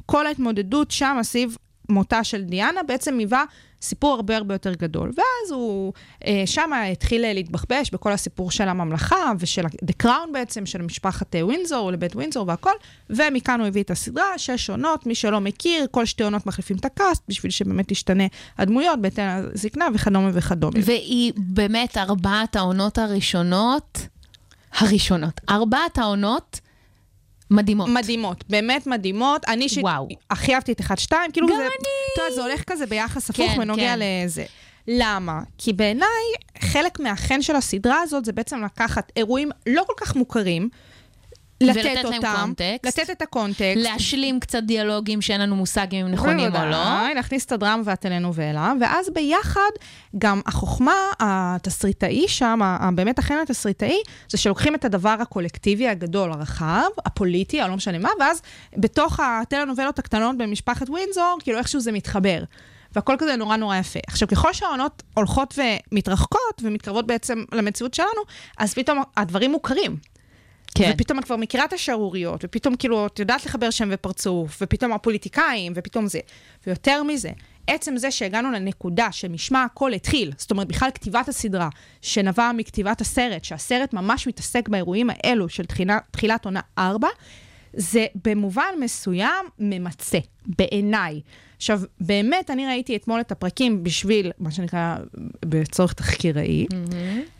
[0.06, 1.56] כל ההתמודדות שם סביב
[1.88, 3.44] מותה של דיאנה בעצם היווה
[3.86, 5.12] סיפור הרבה הרבה יותר גדול.
[5.16, 5.92] ואז הוא
[6.26, 11.46] אה, שם התחיל להתבחבש בכל הסיפור של הממלכה ושל The Crown בעצם, של משפחת אה,
[11.46, 12.70] ווינזור, לבית ווינזור והכל,
[13.10, 16.84] ומכאן הוא הביא את הסדרה, שש עונות, מי שלא מכיר, כל שתי עונות מחליפים את
[16.84, 18.24] הקאסט, בשביל שבאמת תשתנה
[18.58, 19.24] הדמויות בהתאם
[19.54, 20.78] לזקנה וכדומה וכדומה.
[20.84, 23.98] והיא באמת ארבעת העונות הראשונות,
[24.78, 26.60] הראשונות, ארבעת העונות,
[27.50, 27.88] מדהימות.
[27.88, 29.44] מדהימות, באמת מדהימות.
[29.48, 30.84] אני שהכי אהבתי את 1-2,
[31.32, 31.60] כאילו גם זה...
[31.62, 31.68] אני.
[32.14, 33.98] אתה יודע, זה הולך כזה ביחס הפוך כן, בנוגע כן.
[34.24, 34.44] לזה.
[34.88, 35.40] למה?
[35.58, 36.08] כי בעיניי,
[36.58, 40.68] חלק מהחן של הסדרה הזאת זה בעצם לקחת אירועים לא כל כך מוכרים,
[41.60, 43.76] לתת ולתת אותם, להם קונטקסט, לתת את הקונטקסט.
[43.76, 47.14] להשלים קצת דיאלוגים שאין לנו מושג אם הם נכונים או לא.
[47.14, 49.70] להכניס את הדרמה והטלנובלה, ואז ביחד,
[50.18, 52.60] גם החוכמה התסריטאי שם,
[52.94, 53.98] באמת החן התסריטאי,
[54.28, 58.42] זה שלוקחים את הדבר הקולקטיבי הגדול, הרחב, הפוליטי, או לא משנה מה, ואז
[58.76, 62.42] בתוך הטלנובלות הקטנות במשפחת ווינזור, כאילו איכשהו זה מתחבר.
[62.94, 64.00] והכל כזה נורא נורא יפה.
[64.06, 65.58] עכשיו, ככל שהעונות הולכות
[65.92, 68.20] ומתרחקות ומתקרבות בעצם למציאות שלנו,
[68.58, 69.96] אז פתאום הדברים מוכרים.
[70.76, 70.92] כן.
[70.94, 75.72] ופתאום את כבר מכירה את השערוריות, ופתאום כאילו את יודעת לחבר שם ופרצוף, ופתאום הפוליטיקאים,
[75.76, 76.20] ופתאום זה.
[76.66, 77.30] ויותר מזה,
[77.66, 81.68] עצם זה שהגענו לנקודה שמשמע הכל התחיל, זאת אומרת, בכלל כתיבת הסדרה,
[82.02, 87.08] שנבע מכתיבת הסרט, שהסרט ממש מתעסק באירועים האלו של תחילה, תחילת עונה 4,
[87.72, 91.20] זה במובן מסוים ממצה, בעיניי.
[91.56, 94.96] עכשיו, באמת, אני ראיתי אתמול את הפרקים בשביל, מה שנקרא,
[95.44, 97.35] בצורך תחקיראי, mm-hmm.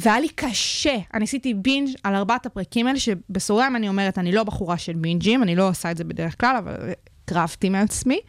[0.00, 0.96] והיה לי קשה.
[1.14, 5.42] אני עשיתי בינג' על ארבעת הפרקים האלה, שבסוגריים אני אומרת, אני לא בחורה של בינג'ים,
[5.42, 6.74] אני לא עושה את זה בדרך כלל, אבל
[7.24, 8.20] קרבתי מעצמי.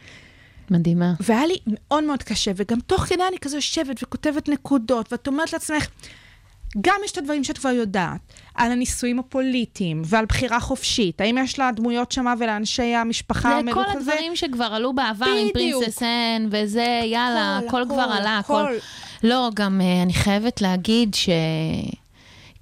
[0.70, 1.12] מדהימה.
[1.20, 5.52] והיה לי מאוד מאוד קשה, וגם תוך כדי אני כזה יושבת וכותבת נקודות, ואת אומרת
[5.52, 5.86] לעצמך,
[6.80, 8.20] גם יש את הדברים שאת כבר יודעת,
[8.54, 11.20] על הנישואים הפוליטיים ועל בחירה חופשית.
[11.20, 16.02] האם יש לה דמויות שמה ולאנשי המשפחה זה כל הדברים שכבר עלו בעבר עם פרינסס
[16.02, 18.72] אן, וזה, יאללה, הכל, הכל כבר עלה, הכל.
[19.22, 21.28] לא, גם uh, אני חייבת להגיד ש...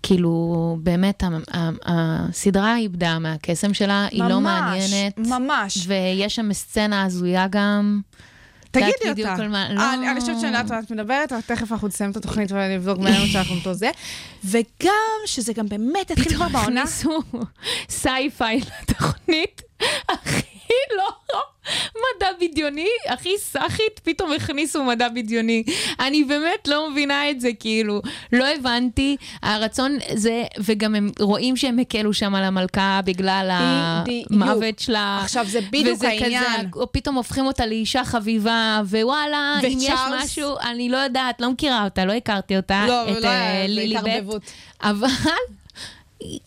[0.03, 1.23] כאילו, באמת,
[1.85, 5.19] הסדרה איבדה מהקסם שלה, ממש, היא לא מעניינת.
[5.19, 5.87] ממש, ממש.
[5.87, 8.01] ויש שם סצנה הזויה גם.
[8.71, 9.49] תגידי אותה.
[9.49, 9.95] מה, לא...
[9.95, 12.99] אני, אני חושבת שאני יודעת מה את מדברת, אבל תכף אנחנו נסיים את התוכנית ונבדוק
[12.99, 13.91] מהיום שאנחנו אותו זה.
[14.45, 14.93] וגם,
[15.27, 16.87] שזה גם באמת התחיל כבר בעונה.
[16.87, 17.47] פתאום הכניסו
[18.01, 19.63] sci-fi לתוכנית,
[20.13, 25.63] הכי לא מדע בדיוני, הכי סאחית, פתאום הכניסו מדע בדיוני.
[26.01, 28.03] אני באמת לא מבינה את זה, כאילו,
[28.33, 29.17] לא הבנתי.
[29.43, 35.21] הרצון זה, וגם הם רואים שהם הקלו שם על המלכה בגלל המוות שלה.
[35.23, 36.45] עכשיו, זה בדיוק העניין.
[36.45, 41.51] כזה, או פתאום הופכים אותה לאישה חביבה, ווואלה, אם יש משהו, אני לא יודעת, לא
[41.51, 42.85] מכירה אותה, לא הכרתי אותה.
[42.89, 43.31] לא, את לא,
[43.69, 44.25] לילי בית.
[44.83, 45.09] אבל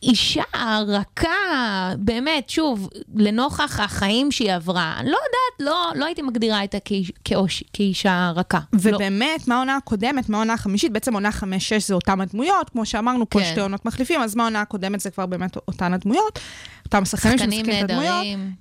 [0.03, 0.43] אישה
[0.87, 6.77] רכה, באמת, שוב, לנוכח החיים שהיא עברה, אני לא יודעת, לא, לא הייתי מגדירה אותה
[7.25, 8.59] כאוש, כאישה רכה.
[8.73, 8.79] לא.
[8.81, 9.53] ובאמת, לא.
[9.53, 13.45] מהעונה הקודמת, מהעונה החמישית, בעצם עונה חמש-שש זה אותם הדמויות, כמו שאמרנו, פה כן.
[13.45, 16.39] שתי עונות מחליפים, אז מהעונה הקודמת זה כבר באמת אותן הדמויות.
[16.85, 18.15] אותם שחקנים שמשחקים את הדמויות.
[18.15, 18.51] נהדרים,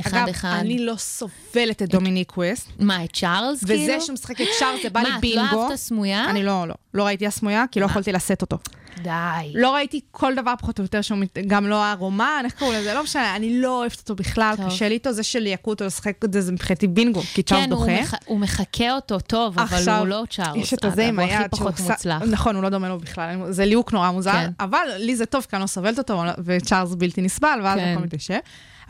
[0.00, 0.56] אחד אגב, אחד.
[0.60, 2.68] אני לא סובלת את דומיניק ווסט.
[2.78, 3.82] מה, את צ'ארלס כאילו?
[3.82, 5.40] וזה שמשחק את צ'ארלס, זה בא לי בינגו.
[5.40, 6.30] מה, את לא אהבת הסמויה?
[6.30, 6.74] אני לא, לא.
[6.94, 8.58] לא ראיתי הסמויה, כי לא יכולתי לשאת אותו.
[9.02, 9.52] די.
[9.54, 13.02] לא ראיתי כל דבר פחות או יותר שהוא, גם לא הרומן, איך קוראים לזה, לא
[13.02, 16.40] משנה, אני לא אוהבת אותו בכלל, קשה לי איתו, זה שליעקו אותו לשחק את זה,
[16.40, 17.86] זה מבחינתי בינגו, כי צ'ארלס דוחה.
[17.86, 20.62] כן, הוא מחקה אותו טוב, אבל הוא לא צ'ארלס.
[20.62, 22.22] יש את הזה עם היד, שהוא מוצלח.
[22.22, 24.50] נכון, הוא לא דומה לו בכלל, זה ליהוק נורא מוזר, כן.
[24.60, 27.92] אבל לי זה טוב, כי אני לא סובלת אותו, וצ'ארלס בלתי נסבל, ואז כן.
[27.92, 28.38] הכל מתיישב.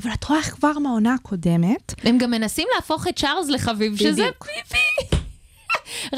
[0.02, 1.94] אבל את רואה איך כבר מהעונה הקודמת...
[2.04, 5.16] הם גם מנסים להפוך את צ'ארלס לחביב, שזה פיפי.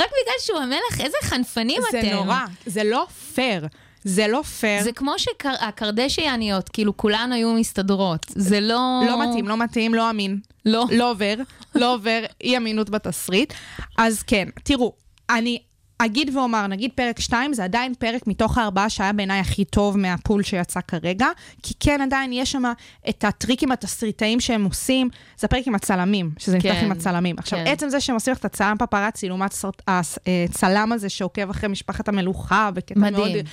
[0.01, 2.09] רק בגלל שהוא המלך, איזה חנפנים זה אתם.
[2.09, 3.66] זה נורא, זה לא פייר.
[4.05, 4.82] זה לא פייר.
[4.82, 8.26] זה כמו שהקרדשיאניות, כאילו, כולן היו מסתדרות.
[8.28, 9.02] זה לא...
[9.07, 10.38] לא מתאים, לא מתאים, לא אמין.
[10.64, 10.84] לא.
[10.92, 11.34] לא עובר,
[11.74, 13.52] לא עובר, אי אמינות בתסריט.
[13.98, 14.92] אז כן, תראו,
[15.30, 15.59] אני
[15.98, 20.42] אגיד ואומר, נגיד פרק 2, זה עדיין פרק מתוך הארבעה שהיה בעיניי הכי טוב מהפול
[20.42, 21.26] שיצא כרגע,
[21.62, 22.62] כי כן, עדיין יש שם
[23.09, 27.36] את הטריקים התסריטאיים שהם עושים, זה הפרק עם הצלמים, שזה כן, נפתח עם הצלמים.
[27.38, 27.72] עכשיו, כן.
[27.72, 29.55] עצם זה שהם עושים לך את הצלם פפרצי, לעומת
[29.86, 33.36] הצלם הזה שעוקב אחרי משפחת המלוכה, בקטע מדהים.
[33.36, 33.46] מאוד...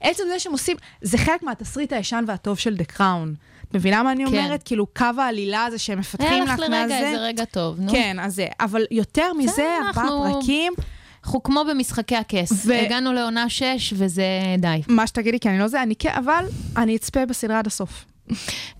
[0.00, 3.28] עצם זה שהם עושים, זה חלק מהתסריט הישן והטוב של The Crown.
[3.68, 4.38] את מבינה מה אני כן.
[4.38, 4.62] אומרת?
[4.62, 6.74] כאילו, קו העלילה הזה שהם מפתחים לך מהזה.
[6.74, 7.92] היה לך לרגע איזה רגע טוב, נו.
[7.92, 8.46] כן, אז זה.
[8.60, 10.72] אבל יותר מזה, ארבעה פרקים...
[11.24, 12.66] אנחנו כמו במשחקי הכס.
[12.66, 12.74] ו...
[12.74, 14.22] הגענו לעונה 6 וזה
[14.58, 14.82] די.
[14.88, 16.44] מה שתגידי, כי אני לא זה, אני כן, אבל
[16.76, 18.04] אני אצפה בסדרה עד הסוף.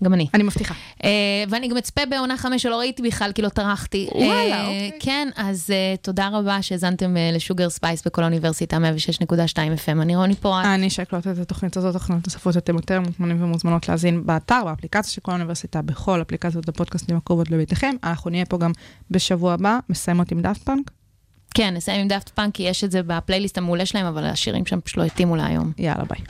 [0.03, 0.27] גם אני.
[0.33, 0.73] אני מבטיחה.
[0.97, 1.05] אה,
[1.49, 4.07] ואני גם אצפה בעונה חמש שלא ראיתי בכלל, כי לא טרחתי.
[4.11, 4.91] וואלה, אה, אוקיי.
[4.99, 10.01] כן, אז אה, תודה רבה שהאזנתם אה, ל Sugar Space בקול האוניברסיטה 106.2 FM.
[10.01, 10.65] אני רוני פורט.
[10.65, 15.21] אני שקלוט את התוכנית הזאת, תוכניות נוספות אתם יותר מוזמנים ומוזמנות להאזין באתר, באפליקציה של
[15.21, 17.95] קול האוניברסיטה, בכל אפליקציות הפודקאסטים הקרובות לביתכם.
[18.03, 18.71] אנחנו נהיה פה גם
[19.11, 20.91] בשבוע הבא, מסיימות עם Daft Punk.
[21.53, 24.81] כן, נסיים עם Daft Punk, כי יש את זה בפלייליסט המעולה שלהם, אבל השירים שם
[24.81, 25.71] פשוט לא התאימו להיום.
[25.77, 26.19] יאללה, ביי.